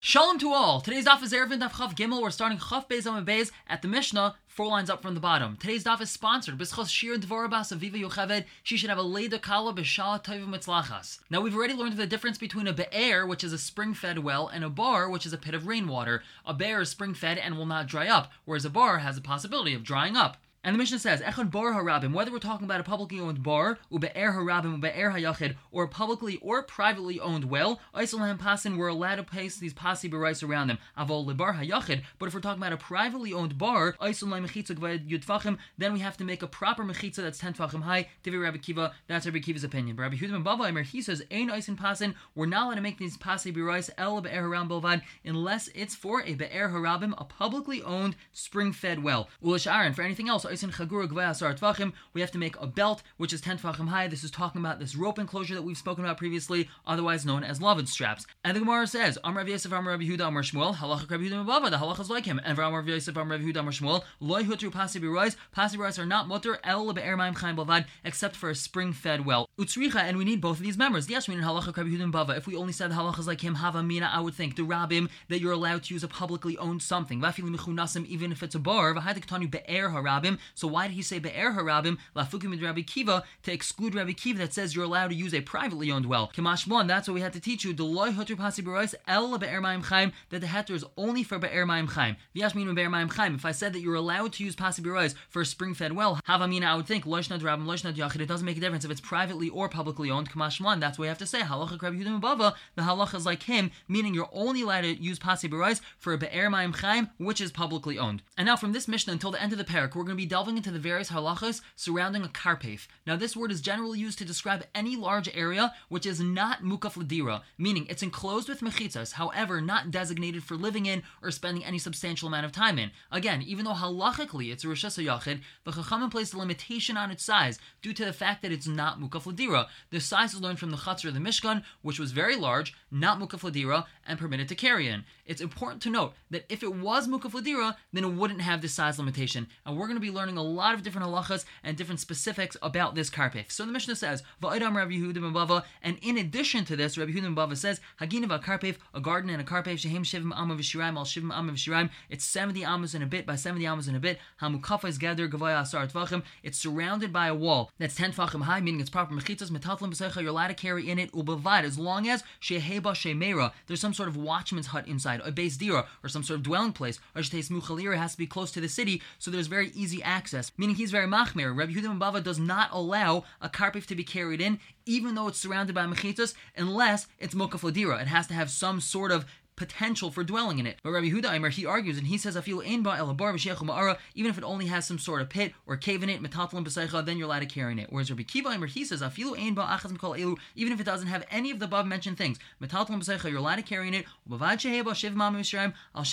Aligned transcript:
Shalom 0.00 0.38
to 0.38 0.52
all. 0.52 0.80
Today's 0.80 1.06
daf 1.06 1.24
is 1.24 1.32
Eruvin 1.32 1.58
Daf 1.58 1.72
Chav 1.72 1.96
Gimel. 1.96 2.22
We're 2.22 2.30
starting 2.30 2.56
Chav 2.56 2.88
Beis 2.88 3.02
Amud 3.02 3.26
Beis 3.26 3.50
at 3.68 3.82
the 3.82 3.88
Mishnah, 3.88 4.36
four 4.46 4.68
lines 4.68 4.88
up 4.88 5.02
from 5.02 5.14
the 5.14 5.20
bottom. 5.20 5.56
Today's 5.56 5.82
daf 5.82 6.00
is 6.00 6.08
sponsored 6.08 6.56
B'schos 6.56 6.88
Shir 6.88 7.16
Dvorabas 7.16 7.76
Aviva 7.76 8.00
Yocheved. 8.00 8.44
She 8.62 8.76
should 8.76 8.90
have 8.90 8.98
a 8.98 9.02
Leida 9.02 9.42
Kala 9.42 9.74
B'Shala 9.74 10.22
Tovim 10.22 10.54
Mitzlachas. 10.54 11.18
Now 11.30 11.40
we've 11.40 11.54
already 11.54 11.74
learned 11.74 11.96
the 11.96 12.06
difference 12.06 12.38
between 12.38 12.68
a 12.68 12.72
be'er, 12.72 13.26
which 13.26 13.42
is 13.42 13.52
a 13.52 13.58
spring-fed 13.58 14.20
well, 14.20 14.46
and 14.46 14.62
a 14.62 14.70
bar, 14.70 15.10
which 15.10 15.26
is 15.26 15.32
a 15.32 15.36
pit 15.36 15.52
of 15.52 15.66
rainwater. 15.66 16.22
A 16.46 16.54
be'er 16.54 16.82
is 16.82 16.90
spring-fed 16.90 17.36
and 17.36 17.58
will 17.58 17.66
not 17.66 17.88
dry 17.88 18.06
up, 18.06 18.30
whereas 18.44 18.64
a 18.64 18.70
bar 18.70 18.98
has 18.98 19.18
a 19.18 19.20
possibility 19.20 19.74
of 19.74 19.82
drying 19.82 20.16
up. 20.16 20.36
And 20.64 20.74
the 20.74 20.78
Mishnah 20.78 20.98
says, 20.98 21.20
Echad 21.20 21.52
bar 21.52 21.72
harabim, 21.72 22.12
whether 22.12 22.32
we're 22.32 22.40
talking 22.40 22.64
about 22.64 22.80
a 22.80 22.84
publicly 22.84 23.20
owned 23.20 23.44
bar, 23.44 23.78
ube'er 23.92 24.34
harabim, 24.34 24.80
ube'er 24.80 25.14
hayachid, 25.14 25.54
or 25.70 25.84
a 25.84 25.88
publicly 25.88 26.36
or 26.42 26.64
privately 26.64 27.20
owned 27.20 27.44
well, 27.44 27.80
Isolahim 27.94 28.38
pasin, 28.38 28.76
we're 28.76 28.88
allowed 28.88 29.16
to 29.16 29.22
place 29.22 29.56
these 29.56 29.72
pasi 29.72 30.10
berais 30.10 30.46
around 30.46 30.66
them. 30.66 30.78
Avol 30.98 31.24
lebar 31.24 31.56
hayachid, 31.56 32.02
but 32.18 32.26
if 32.26 32.34
we're 32.34 32.40
talking 32.40 32.60
about 32.60 32.72
a 32.72 32.76
privately 32.76 33.32
owned 33.32 33.56
bar, 33.56 33.94
Isolahim 34.02 34.48
mechitza 34.48 34.74
yudfachim, 35.08 35.58
then 35.78 35.92
we 35.92 36.00
have 36.00 36.16
to 36.16 36.24
make 36.24 36.42
a 36.42 36.48
proper 36.48 36.82
mechitza 36.82 37.16
that's 37.16 37.38
10 37.38 37.54
tfachim 37.54 37.82
high. 37.82 38.08
Divi 38.24 38.36
Rabbi 38.36 38.58
Kiva, 38.58 38.92
that's 39.06 39.26
Rabbi 39.26 39.38
Kiva's 39.38 39.62
opinion. 39.62 39.94
But 39.94 40.02
Rabbi 40.02 40.16
Hudim 40.16 40.42
Bava 40.42 40.82
he 40.82 41.00
says, 41.00 41.22
Ein 41.30 41.50
Ison 41.50 41.76
pasin, 41.76 42.14
we're 42.34 42.46
not 42.46 42.66
allowed 42.66 42.74
to 42.74 42.80
make 42.80 42.98
these 42.98 43.16
pasi 43.16 43.52
berais 43.52 43.90
el 43.96 44.20
be'er 44.20 44.42
haram 44.42 44.68
bilvad, 44.68 45.02
unless 45.24 45.68
it's 45.68 45.94
for 45.94 46.22
a 46.22 46.34
be'er 46.34 46.70
harabim, 46.70 47.14
a 47.16 47.24
publicly 47.24 47.80
owned 47.82 48.16
spring-fed 48.32 49.04
well. 49.04 49.28
Ulish 49.42 49.72
Aaron, 49.72 49.94
for 49.94 50.02
anything 50.02 50.28
else, 50.28 50.44
we 50.48 52.20
have 52.20 52.30
to 52.30 52.38
make 52.38 52.56
a 52.60 52.66
belt 52.66 53.02
which 53.16 53.32
is 53.32 53.40
10 53.40 53.58
tvachim 53.58 53.88
high. 53.88 54.08
This 54.08 54.24
is 54.24 54.30
talking 54.30 54.60
about 54.60 54.78
this 54.78 54.96
rope 54.96 55.18
enclosure 55.18 55.54
that 55.54 55.62
we've 55.62 55.76
spoken 55.76 56.04
about 56.04 56.18
previously, 56.18 56.68
otherwise 56.86 57.24
known 57.24 57.44
as 57.44 57.60
loved 57.60 57.88
straps. 57.88 58.26
And 58.44 58.56
the 58.56 58.60
Gemara 58.60 58.86
says, 58.86 59.18
Amar 59.24 59.42
Rav 59.42 59.48
Yosef, 59.48 59.72
Amar 59.72 59.92
Rabbi 59.92 60.04
Huda, 60.04 60.28
Amar 60.28 60.42
Shmuel, 60.42 60.76
halacha 60.76 61.10
Rabbi 61.10 61.24
Huda 61.24 61.44
Mabava, 61.44 61.70
the 61.70 61.76
halacha 61.76 62.00
is 62.00 62.10
like 62.10 62.24
him. 62.24 62.40
And 62.44 62.56
for 62.56 62.62
Amar 62.62 62.80
Rav 62.80 62.88
Yosef, 62.88 63.16
Amar 63.16 63.36
Rabbi 63.36 63.50
Huda, 63.50 63.60
Amar 63.60 63.72
Shmuel, 63.72 64.02
loy 64.20 64.42
hutru 64.44 64.72
pasi 64.72 65.00
birois, 65.00 65.36
pasi 65.52 65.76
birois 65.76 65.98
are 65.98 66.06
not 66.06 66.28
mutter 66.28 66.58
el 66.64 66.92
be'er 66.92 67.16
ma'im 67.16 67.36
chaim 67.36 67.56
balvad, 67.56 67.86
except 68.04 68.36
for 68.36 68.50
a 68.50 68.54
spring-fed 68.54 69.24
well. 69.24 69.48
Utsricha, 69.58 69.96
and 69.96 70.16
we 70.16 70.24
need 70.24 70.40
both 70.40 70.58
of 70.58 70.62
these 70.62 70.78
members. 70.78 71.08
Yes, 71.10 71.28
we 71.28 71.34
need 71.34 71.44
halacha 71.44 71.76
Rabbi 71.76 71.90
Huda 71.90 72.12
Mabava. 72.12 72.36
If 72.36 72.46
we 72.46 72.56
only 72.56 72.72
said 72.72 72.90
halacha 72.90 73.18
is 73.20 73.26
like 73.26 73.40
him, 73.42 73.56
hava 73.56 73.82
mina, 73.82 74.10
I 74.12 74.20
would 74.20 74.34
think 74.34 74.56
the 74.56 74.62
rabbim 74.62 75.08
that 75.28 75.40
you're 75.40 75.52
allowed 75.52 75.84
to 75.84 75.94
use 75.94 76.04
a 76.04 76.08
publicly 76.08 76.56
owned 76.58 76.82
something. 76.82 77.22
Even 77.38 78.32
if 78.32 78.42
it's 78.42 78.54
a 78.54 78.58
bar, 78.58 78.94
be'er 78.94 79.90
harabim. 79.90 80.37
So 80.54 80.68
why 80.68 80.88
did 80.88 80.94
he 80.94 81.02
say 81.02 81.18
be'er 81.18 81.52
harabim 81.52 81.98
lafukim 82.16 82.60
Rabbi 82.60 82.82
Kiva 82.82 83.22
to 83.42 83.52
exclude 83.52 83.94
Rabbi 83.94 84.12
Kiva 84.12 84.38
that 84.38 84.54
says 84.54 84.74
you're 84.74 84.84
allowed 84.84 85.08
to 85.08 85.14
use 85.14 85.34
a 85.34 85.40
privately 85.40 85.90
owned 85.90 86.06
well. 86.06 86.30
Kimashmon, 86.34 86.88
that's 86.88 87.08
what 87.08 87.14
we 87.14 87.20
had 87.20 87.32
to 87.34 87.40
teach 87.40 87.64
you. 87.64 87.74
Deloy 87.74 88.12
hotur 88.14 88.36
pasi 88.36 88.62
berois 88.62 88.94
el 89.06 89.36
be'er 89.38 89.60
ma'im 89.60 89.84
chaim 89.84 90.12
that 90.30 90.40
the 90.40 90.46
heter 90.46 90.70
is 90.70 90.84
only 90.96 91.22
for 91.22 91.38
be'er 91.38 91.66
ma'im 91.66 91.88
chaim. 91.88 92.16
V'yashmin 92.34 92.74
be'er 92.74 92.88
ma'im 92.88 93.10
chaim. 93.12 93.34
If 93.34 93.44
I 93.44 93.52
said 93.52 93.72
that 93.72 93.80
you're 93.80 93.94
allowed 93.94 94.32
to 94.34 94.44
use 94.44 94.54
pasi 94.56 94.82
berois 94.82 95.14
for 95.28 95.42
a 95.42 95.46
spring-fed 95.46 95.92
well, 95.92 96.20
havamina, 96.28 96.64
I 96.64 96.74
would 96.74 96.86
think 96.86 97.04
loishnad 97.04 97.40
rabim 97.40 97.64
loishnad 97.64 97.94
yachid. 97.94 98.20
It 98.20 98.26
doesn't 98.26 98.46
make 98.46 98.56
a 98.56 98.60
difference 98.60 98.84
if 98.84 98.90
it's 98.90 99.00
privately 99.00 99.48
or 99.48 99.68
publicly 99.68 100.10
owned. 100.10 100.30
Kimashmon, 100.30 100.80
that's 100.80 100.98
what 100.98 101.04
we 101.04 101.08
have 101.08 101.18
to 101.18 101.26
say. 101.26 101.40
Halacha 101.40 101.80
Rabbi 101.80 101.96
Yehuda 101.96 102.20
Bava. 102.20 102.54
The 102.76 102.82
halacha 102.82 103.14
is 103.16 103.26
like 103.26 103.44
him, 103.44 103.70
meaning 103.86 104.14
you're 104.14 104.30
only 104.32 104.62
allowed 104.62 104.82
to 104.82 104.94
use 105.02 105.18
pasi 105.18 105.48
berois 105.48 105.80
for 105.98 106.12
a 106.12 106.18
be'er 106.18 106.50
ma'im 106.50 106.74
chaim, 106.74 107.10
which 107.18 107.40
is 107.40 107.52
publicly 107.52 107.98
owned. 107.98 108.22
And 108.36 108.46
now 108.46 108.56
from 108.56 108.72
this 108.72 108.88
Mishnah 108.88 109.12
until 109.12 109.30
the 109.30 109.42
end 109.42 109.52
of 109.52 109.58
the 109.58 109.64
parak, 109.64 109.94
we're 109.94 110.04
going 110.04 110.08
to 110.08 110.14
be 110.16 110.26
delving 110.28 110.56
into 110.56 110.70
the 110.70 110.78
various 110.78 111.10
halachas 111.10 111.60
surrounding 111.74 112.24
a 112.24 112.28
karpef. 112.28 112.86
Now, 113.06 113.16
this 113.16 113.36
word 113.36 113.50
is 113.50 113.60
generally 113.60 113.98
used 113.98 114.18
to 114.18 114.24
describe 114.24 114.64
any 114.74 114.96
large 114.96 115.28
area 115.34 115.72
which 115.88 116.06
is 116.06 116.20
not 116.20 116.62
mukaf 116.62 116.94
ladira, 116.94 117.42
meaning 117.56 117.86
it's 117.88 118.02
enclosed 118.02 118.48
with 118.48 118.60
mechitzas, 118.60 119.12
however, 119.12 119.60
not 119.60 119.90
designated 119.90 120.44
for 120.44 120.56
living 120.56 120.86
in 120.86 121.02
or 121.22 121.30
spending 121.30 121.64
any 121.64 121.78
substantial 121.78 122.28
amount 122.28 122.46
of 122.46 122.52
time 122.52 122.78
in. 122.78 122.90
Again, 123.10 123.42
even 123.42 123.64
though 123.64 123.72
halachically 123.72 124.52
it's 124.52 124.64
a 124.64 124.68
Rosh 124.68 124.84
Yachid, 124.84 125.40
the 125.64 125.70
Chachamim 125.72 126.10
placed 126.10 126.34
a 126.34 126.38
limitation 126.38 126.96
on 126.96 127.10
its 127.10 127.24
size 127.24 127.58
due 127.82 127.92
to 127.92 128.04
the 128.04 128.12
fact 128.12 128.42
that 128.42 128.52
it's 128.52 128.66
not 128.66 129.00
mukaf 129.00 129.24
ladira. 129.24 129.66
The 129.90 130.00
size 130.00 130.34
is 130.34 130.40
learned 130.40 130.58
from 130.58 130.70
the 130.70 130.76
Chatzar 130.76 131.08
of 131.08 131.14
the 131.14 131.20
Mishkan, 131.20 131.62
which 131.82 131.98
was 131.98 132.12
very 132.12 132.36
large, 132.36 132.74
not 132.90 133.18
mukaf 133.18 133.40
ladira, 133.40 133.86
and 134.06 134.18
permitted 134.18 134.48
to 134.48 134.54
carry 134.54 134.88
in. 134.88 135.04
It's 135.24 135.40
important 135.40 135.82
to 135.82 135.90
note 135.90 136.14
that 136.30 136.46
if 136.48 136.62
it 136.62 136.74
was 136.74 137.08
mukaf 137.08 137.32
ladira, 137.32 137.76
then 137.92 138.04
it 138.04 138.14
wouldn't 138.14 138.40
have 138.40 138.60
this 138.60 138.74
size 138.74 138.98
limitation. 138.98 139.48
And 139.64 139.76
we're 139.76 139.86
going 139.86 139.96
to 139.96 140.00
be 140.00 140.10
learning 140.18 140.36
a 140.36 140.42
lot 140.42 140.74
of 140.74 140.82
different 140.82 141.06
halachas 141.06 141.44
and 141.62 141.76
different 141.76 142.00
specifics 142.00 142.56
about 142.60 142.94
this 142.94 143.08
karpef. 143.08 143.50
So 143.50 143.64
the 143.64 143.72
Mishnah 143.72 143.96
says, 143.96 144.22
Va'idam 144.42 144.74
Rabbi 144.74 144.92
Yehuda 144.92 145.18
Bava, 145.32 145.62
and 145.82 145.96
in 146.02 146.18
addition 146.18 146.64
to 146.66 146.76
this, 146.76 146.98
Rabbi 146.98 147.12
Yehuda 147.12 147.34
Bava 147.34 147.56
says, 147.56 147.80
Haginav 148.00 148.42
karpef, 148.42 148.76
a 148.92 149.00
garden 149.00 149.30
and 149.30 149.40
a 149.40 149.44
karpef, 149.44 149.78
Shehem 149.78 150.02
Shivim 150.02 150.32
Amav 150.32 150.58
Shiraim, 150.58 150.96
Al 150.96 151.04
Shivim 151.04 151.32
Amav 151.32 151.52
Shiraim. 151.52 151.90
It's 152.10 152.24
70 152.24 152.64
amos 152.64 152.94
and 152.94 153.04
a 153.04 153.06
bit 153.06 153.24
by 153.24 153.36
70 153.36 153.64
amos 153.64 153.86
and 153.86 153.96
a 153.96 154.00
bit. 154.00 154.18
Hamukafa 154.42 154.88
is 154.88 154.98
gathered 154.98 155.30
Gavaya 155.30 155.62
Asar 155.62 155.86
Tvachim. 155.86 156.22
It's 156.42 156.58
surrounded 156.58 157.12
by 157.12 157.28
a 157.28 157.34
wall 157.34 157.70
that's 157.78 157.94
10 157.94 158.12
Tvachim 158.12 158.42
high, 158.42 158.60
meaning 158.60 158.80
it's 158.80 158.90
proper 158.90 159.14
mechitzas, 159.14 159.50
metatlim 159.50 159.92
b'secha, 159.92 160.20
you're 160.20 160.30
allowed 160.30 160.48
to 160.48 160.54
carry 160.54 160.90
in 160.90 160.98
it, 160.98 161.12
ubavad, 161.12 161.62
as 161.62 161.78
long 161.78 162.08
as 162.08 162.24
Sheheba 162.40 162.92
Shemera, 162.94 163.52
there's 163.66 163.80
some 163.80 163.94
sort 163.94 164.08
of 164.08 164.16
watchman's 164.16 164.68
hut 164.68 164.86
inside, 164.88 165.20
a 165.24 165.32
base 165.32 165.56
dira, 165.56 165.86
or 166.02 166.08
some 166.08 166.22
sort 166.22 166.38
of 166.38 166.42
dwelling 166.42 166.72
place, 166.72 166.98
or 167.14 167.22
Muchalira 167.22 167.96
has 167.96 168.12
to 168.12 168.18
be 168.18 168.26
close 168.26 168.50
to 168.52 168.60
the 168.60 168.68
city, 168.68 169.02
so 169.18 169.30
there's 169.30 169.46
very 169.46 169.70
easy 169.74 170.02
access, 170.08 170.50
meaning 170.56 170.76
he's 170.76 170.90
very 170.90 171.06
machmir. 171.06 171.54
Rabbi 171.54 171.72
Yehuda 171.72 171.98
Bava 171.98 172.22
does 172.22 172.38
not 172.38 172.70
allow 172.72 173.24
a 173.40 173.48
karpif 173.48 173.86
to 173.86 173.94
be 173.94 174.02
carried 174.02 174.40
in, 174.40 174.58
even 174.86 175.14
though 175.14 175.28
it's 175.28 175.38
surrounded 175.38 175.74
by 175.74 175.84
mechitos, 175.84 176.34
unless 176.56 177.06
it's 177.18 177.34
mokafladira. 177.34 178.00
It 178.00 178.08
has 178.08 178.26
to 178.28 178.34
have 178.34 178.50
some 178.50 178.80
sort 178.80 179.12
of 179.12 179.26
potential 179.58 180.10
for 180.10 180.24
dwelling 180.24 180.58
in 180.58 180.66
it. 180.66 180.78
But 180.82 180.92
Rabbi 180.92 181.08
Huda 181.10 181.30
Aimer, 181.32 181.50
he 181.50 181.66
argues 181.66 181.98
and 181.98 182.06
he 182.06 182.16
says. 182.16 182.36
Even 182.38 184.30
if 184.30 184.38
it 184.38 184.44
only 184.44 184.66
has 184.66 184.86
some 184.86 184.98
sort 184.98 185.20
of 185.20 185.28
pit 185.28 185.52
or 185.66 185.76
cave 185.76 186.02
in 186.02 186.08
it, 186.08 186.22
metatlan 186.22 186.64
b'seicha, 186.64 187.04
then 187.04 187.18
you're 187.18 187.26
allowed 187.26 187.40
to 187.40 187.46
carry 187.46 187.72
in 187.72 187.78
it. 187.78 187.88
Whereas 187.90 188.08
Rabbi 188.10 188.22
Kiva 188.22 188.50
Aimer, 188.50 188.66
he 188.66 188.84
says. 188.84 189.02
Even 189.18 190.72
if 190.72 190.80
it 190.80 190.84
doesn't 190.84 191.08
have 191.08 191.24
any 191.30 191.50
of 191.50 191.58
the 191.58 191.64
above 191.64 191.86
mentioned 191.86 192.16
things, 192.16 192.38
metatlan 192.62 193.02
b'seicha, 193.02 193.28
you're 193.28 193.38
allowed 193.38 193.56
to 193.56 193.62
carry 193.62 193.88
in 193.88 193.94
it. 193.94 194.06
Ubavad 194.30 194.58
sheheba 194.58 194.94
shiv 194.94 195.14
mama 195.14 195.38
mishraim 195.38 195.74
al. 195.94 196.04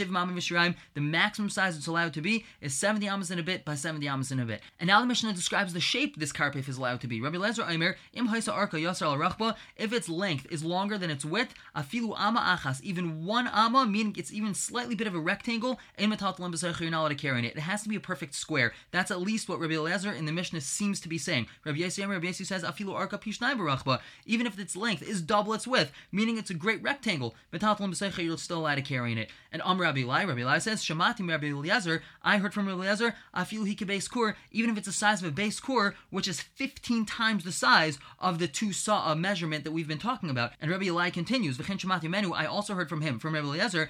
The 0.95 1.01
maximum 1.01 1.50
size 1.50 1.78
it's 1.78 1.88
allowed 1.88 2.13
to 2.13 2.22
be 2.22 2.45
is 2.61 2.73
70 2.73 3.07
amas 3.07 3.29
in 3.29 3.38
a 3.38 3.44
bit 3.44 3.63
by 3.63 3.75
70 3.75 4.07
amas 4.07 4.31
in 4.31 4.39
a 4.39 4.45
bit. 4.45 4.61
And 4.79 4.88
now 4.88 5.01
the 5.01 5.05
Mishnah 5.05 5.34
describes 5.34 5.73
the 5.73 5.79
shape 5.79 6.17
this 6.17 6.31
karpef 6.34 6.67
is 6.67 6.78
allowed 6.78 7.01
to 7.01 7.07
be. 7.07 7.22
Rabbi 7.22 7.38
Lezer 7.38 7.69
Aimer, 7.69 7.95
im 8.13 8.29
haisa 8.29 8.51
arka 8.53 8.79
yasar 8.81 9.07
al 9.07 9.17
rachba. 9.17 9.55
If 9.78 9.94
its 9.94 10.09
length 10.09 10.47
is 10.50 10.63
longer 10.63 10.97
than 10.97 11.11
its 11.11 11.23
width, 11.25 11.53
afilu 11.75 12.16
ama 12.17 12.39
achas, 12.57 12.81
even 12.81 13.25
one 13.25 13.34
ama, 13.38 13.85
meaning 13.85 14.16
it's 14.18 14.34
even 14.34 14.53
slightly 14.53 14.96
bit 14.96 15.07
of 15.07 15.16
a 15.16 15.19
rectangle, 15.19 15.79
you're 15.97 16.09
not 16.09 17.00
allowed 17.01 17.09
to 17.09 17.16
carry 17.16 17.46
it. 17.46 17.56
It 17.56 17.59
has 17.59 17.84
to 17.84 17.90
be 17.90 17.96
a 17.96 18.00
perfect 18.00 18.34
square. 18.35 18.73
That's 18.91 19.12
at 19.12 19.22
least 19.22 19.50
what 19.50 19.59
Rabbi 19.59 19.73
Eliezer 19.73 20.12
in 20.12 20.25
the 20.25 20.31
Mishnah 20.31 20.62
seems 20.62 21.00
to 21.01 21.09
be 21.09 21.18
saying. 21.18 21.47
Rabbi 21.66 21.79
Yossi 21.79 22.07
Rabbi 22.07 22.28
Yossi 22.28 22.46
says, 22.46 22.63
Afilu 22.63 22.94
arka 22.94 23.22
pishnai 23.22 24.00
even 24.25 24.47
if 24.47 24.59
its 24.59 24.75
length 24.75 25.03
is 25.03 25.22
double 25.22 25.53
its 25.53 25.68
width, 25.68 25.91
meaning 26.12 26.38
it's 26.38 26.50
a 26.50 26.53
great 26.53 26.81
rectangle, 26.81 27.35
you're 27.51 28.38
still 28.38 28.59
allowed 28.59 28.75
to 28.75 28.81
carry 28.81 29.13
it. 29.13 29.29
And 29.52 29.62
Am 29.66 29.79
Rabbi 29.79 30.00
Eli, 30.00 30.25
Rabbi 30.25 30.41
Eli 30.41 30.57
says, 30.59 30.84
Shamatim 30.84 31.29
Rabbi 31.29 31.47
Eliezer, 31.47 32.02
I 32.23 32.38
heard 32.38 32.53
from 32.53 32.67
Rabbi 32.67 32.79
Eliezer, 32.79 33.16
Afilu 33.35 33.73
hika 33.73 33.85
base 33.85 34.09
even 34.52 34.69
if 34.69 34.78
it's 34.78 34.88
the 34.88 34.94
size 34.94 35.22
of 35.22 35.28
a 35.28 35.31
base 35.31 35.59
kur, 35.59 35.96
which 36.09 36.28
is 36.28 36.41
15 36.41 37.06
times 37.06 37.44
the 37.44 37.52
size 37.52 38.00
of 38.19 38.40
the 38.40 38.47
two 38.47 38.72
saw 38.72 39.09
uh, 39.09 39.16
measurement 39.16 39.63
that 39.63 39.72
we've 39.72 39.88
been 39.88 39.97
talking 39.97 40.29
about. 40.29 40.52
And 40.62 40.72
Rabbi 40.72 40.85
Eli 40.85 41.09
continues, 41.09 41.59
I 41.59 42.46
also 42.46 42.75
heard 42.75 42.90
from 42.90 43.02
him, 43.02 43.19
from 43.25 43.34
Rabbi 43.34 43.47
Eliezer, 43.47 43.90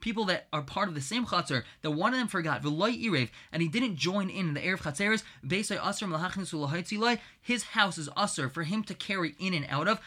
people 0.00 0.24
that 0.24 0.46
are 0.54 0.62
part 0.62 0.88
of 0.88 0.94
the 0.94 1.02
same 1.02 1.26
chatzar, 1.26 1.64
that 1.82 1.90
one 1.90 2.14
of 2.14 2.18
them 2.18 2.26
forgot, 2.26 2.64
and 2.64 3.62
he 3.62 3.68
didn't 3.68 3.96
join 3.96 4.30
in 4.30 4.54
the 4.54 4.60
Erev 4.60 4.80
Chatzeres, 4.80 5.22
his 7.44 7.64
house 7.64 7.98
is 7.98 8.08
usher 8.16 8.48
for 8.48 8.62
him 8.62 8.84
to 8.84 8.94
carry 8.94 9.34
in 9.38 9.52
and 9.52 9.66
out 9.68 9.88
of. 9.88 10.00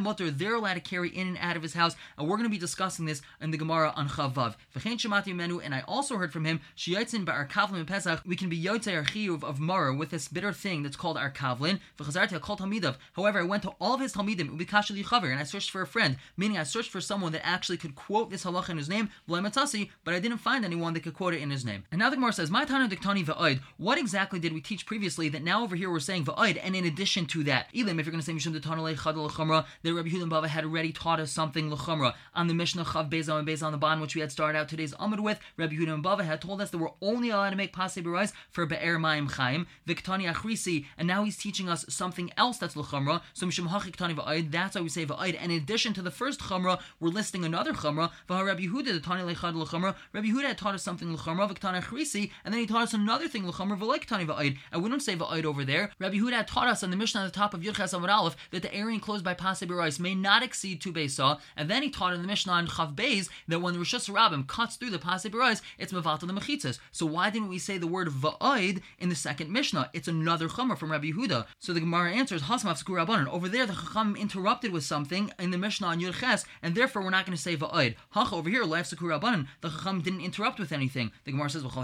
Mutter, 0.00 0.30
they're 0.30 0.54
allowed 0.54 0.74
to 0.74 0.80
carry 0.80 1.10
in 1.10 1.28
and 1.28 1.38
out 1.38 1.54
of 1.54 1.62
his 1.62 1.74
house, 1.74 1.94
and 2.18 2.26
we're 2.26 2.36
going 2.36 2.48
to 2.48 2.50
be 2.50 2.58
discussing 2.58 3.04
this 3.04 3.22
in 3.40 3.50
the 3.50 3.58
Gemara 3.58 3.92
on 3.94 4.08
Chavav. 4.08 4.56
And 5.64 5.74
I 5.74 5.84
also 5.86 6.16
heard 6.16 6.32
from 6.32 6.44
him, 6.44 6.60
we 6.86 7.04
can 7.04 8.48
be 8.48 8.62
yotzei 8.62 9.04
archiyuv 9.04 9.44
of 9.44 9.60
Mara 9.60 9.94
with 9.94 10.10
this 10.10 10.26
bitter 10.26 10.52
thing 10.52 10.82
that's 10.82 10.96
called 10.96 11.18
our 11.18 11.30
kavlin. 11.30 11.78
However, 13.12 13.38
I 13.38 13.44
went 13.44 13.62
to 13.62 13.74
all 13.78 13.94
of 13.94 14.00
his 14.00 14.14
talmidim, 14.14 15.30
and 15.30 15.38
I 15.38 15.44
searched 15.44 15.70
for 15.70 15.82
a 15.82 15.86
friend, 15.86 16.16
meaning 16.36 16.56
I 16.56 16.62
searched 16.62 16.79
for 16.88 17.00
someone 17.00 17.32
that 17.32 17.46
actually 17.46 17.76
could 17.76 17.94
quote 17.94 18.30
this 18.30 18.44
halacha 18.44 18.70
in 18.70 18.78
his 18.78 18.88
name, 18.88 19.10
but 19.26 20.14
I 20.14 20.20
didn't 20.20 20.38
find 20.38 20.64
anyone 20.64 20.94
that 20.94 21.02
could 21.02 21.14
quote 21.14 21.34
it 21.34 21.42
in 21.42 21.50
his 21.50 21.64
name. 21.64 21.84
And 21.90 21.98
now 21.98 22.10
the 22.10 22.16
Gemara 22.16 22.32
says, 22.32 22.50
My 22.50 22.64
Tana 22.64 22.88
Diktani 22.88 23.24
Va'id, 23.24 23.60
what 23.76 23.98
exactly 23.98 24.38
did 24.38 24.52
we 24.52 24.60
teach 24.60 24.86
previously 24.86 25.28
that 25.30 25.42
now 25.42 25.62
over 25.62 25.76
here 25.76 25.90
we're 25.90 26.00
saying 26.00 26.24
Va'id, 26.24 26.58
and 26.62 26.74
in 26.76 26.84
addition 26.84 27.26
to 27.26 27.44
that, 27.44 27.66
Elim, 27.74 27.98
if 27.98 28.06
you're 28.06 28.12
going 28.12 28.22
to 28.22 28.26
say 28.26 28.32
Mishum 28.32 28.58
Ditana 28.58 28.94
Chadal 28.96 29.64
that 29.82 29.94
Rabbi 29.94 30.08
Hudan 30.08 30.30
Bava 30.30 30.46
had 30.46 30.64
already 30.64 30.92
taught 30.92 31.20
us 31.20 31.30
something 31.30 31.70
L'chumra 31.70 32.14
on 32.34 32.46
the 32.46 32.54
Mishnah 32.54 32.84
Chav 32.84 33.10
Bezah 33.10 33.38
and 33.38 33.46
Bezah 33.46 33.64
on 33.64 33.72
the 33.72 33.78
bond, 33.78 34.00
which 34.00 34.14
we 34.14 34.20
had 34.20 34.32
started 34.32 34.58
out 34.58 34.68
today's 34.68 34.94
Amud 34.94 35.20
with, 35.20 35.38
Rabbi 35.56 35.74
Hudan 35.74 36.02
Bava 36.02 36.24
had 36.24 36.40
told 36.40 36.60
us 36.60 36.70
that 36.70 36.78
we're 36.78 36.88
only 37.00 37.30
allowed 37.30 37.50
to 37.50 37.56
make 37.56 37.74
Pasei 37.74 38.02
Berais 38.02 38.32
for 38.50 38.66
Be'er 38.66 38.98
Mayim 38.98 39.30
Chaim, 39.30 39.66
Viktani 39.86 40.32
Achrisi, 40.32 40.86
and 40.96 41.06
now 41.06 41.24
he's 41.24 41.36
teaching 41.36 41.68
us 41.68 41.84
something 41.88 42.30
else 42.36 42.58
that's 42.58 42.76
L'chumra, 42.76 43.22
so 43.32 43.46
Mishum 43.46 43.68
Hachiktani 43.68 44.14
Va'id, 44.14 44.50
that's 44.50 44.74
why 44.74 44.82
we 44.82 44.88
say 44.88 45.06
Va'id, 45.06 45.36
and 45.40 45.52
in 45.52 45.58
addition 45.58 45.92
to 45.94 46.02
the 46.02 46.10
first 46.10 46.40
Chumra, 46.40 46.69
we're 47.00 47.08
listing 47.08 47.44
another 47.44 47.72
chumra. 47.72 48.10
Rabbi 48.28 48.66
Yehuda, 48.66 48.92
the 48.92 49.00
Tani 49.00 49.22
lechad 49.34 49.54
l'chumra. 49.54 49.94
Rabbi 50.12 50.28
Yehuda 50.28 50.48
had 50.48 50.58
taught 50.58 50.74
us 50.74 50.82
something 50.82 51.12
l'chumra, 51.12 51.50
v'ktana 51.50 51.82
chrisi, 51.82 52.30
and 52.44 52.52
then 52.52 52.60
he 52.60 52.66
taught 52.66 52.82
us 52.82 52.94
another 52.94 53.28
thing 53.28 53.46
l'chumra 53.46 53.78
v'leik 53.78 54.06
tani 54.06 54.24
v'aid. 54.24 54.58
And 54.72 54.82
we 54.82 54.90
don't 54.90 55.00
say 55.00 55.16
v'aid 55.16 55.44
over 55.44 55.64
there. 55.64 55.90
Rabbi 55.98 56.16
Yehuda 56.16 56.32
had 56.32 56.48
taught 56.48 56.68
us 56.68 56.82
on 56.82 56.90
the 56.90 56.96
Mishnah 56.96 57.20
on 57.20 57.26
the 57.26 57.32
top 57.32 57.54
of 57.54 57.60
Yudches 57.60 57.98
Amud 57.98 58.08
Aleph 58.08 58.36
that 58.50 58.62
the 58.62 58.74
area 58.74 58.94
enclosed 58.94 59.24
by 59.24 59.34
Pasei 59.34 59.66
Berais 59.66 59.98
may 60.00 60.14
not 60.14 60.42
exceed 60.42 60.80
two 60.80 60.92
Beisa, 60.92 61.38
and 61.56 61.70
then 61.70 61.82
he 61.82 61.90
taught 61.90 62.14
in 62.14 62.22
the 62.22 62.28
Mishnah 62.28 62.52
on 62.52 62.66
Chav 62.66 62.94
Beis 62.94 63.28
that 63.48 63.60
when 63.60 63.74
the 63.74 63.80
Rishus 63.80 64.08
Rabbim 64.08 64.46
cuts 64.46 64.76
through 64.76 64.90
the 64.90 64.98
Pasei 64.98 65.30
Berais, 65.30 65.60
it's 65.78 65.92
Mavatal 65.92 66.20
the 66.20 66.32
Mechitzas. 66.32 66.78
So 66.92 67.06
why 67.06 67.30
didn't 67.30 67.48
we 67.48 67.58
say 67.58 67.78
the 67.78 67.86
word 67.86 68.08
va'id 68.08 68.80
in 68.98 69.08
the 69.08 69.14
second 69.14 69.50
Mishnah? 69.50 69.90
It's 69.92 70.08
another 70.08 70.48
Chumrah 70.48 70.78
from 70.78 70.92
Rabbi 70.92 71.10
Yehuda. 71.12 71.46
So 71.58 71.72
the 71.72 71.80
Gemara 71.80 72.12
answers, 72.12 72.42
Hasmaf 72.42 72.82
Skur 72.82 73.04
Rabbanan. 73.04 73.28
Over 73.28 73.48
there, 73.48 73.66
the 73.66 73.74
Chacham 73.74 74.16
interrupted 74.16 74.72
with 74.72 74.84
something 74.84 75.32
in 75.38 75.50
the 75.50 75.58
Mishnah 75.58 75.86
on 75.86 76.00
Yud 76.00 76.14
Ches, 76.20 76.44
and 76.62 76.74
therefore 76.74 77.02
we're 77.02 77.10
not 77.10 77.26
going 77.26 77.36
to 77.36 77.42
say 77.42 77.56
va'id. 77.56 77.94
Hach 78.14 78.32
over 78.32 78.48
here, 78.48 78.64
Leif 78.64 78.90
Skur 78.90 79.18
Rabbanan. 79.18 79.46
The 79.60 79.70
Chacham 79.70 80.00
didn't 80.02 80.20
interrupt 80.22 80.58
with 80.58 80.72
anything. 80.72 81.12
The 81.24 81.32
Gemara 81.32 81.50
says, 81.50 81.64
Anytime 81.64 81.80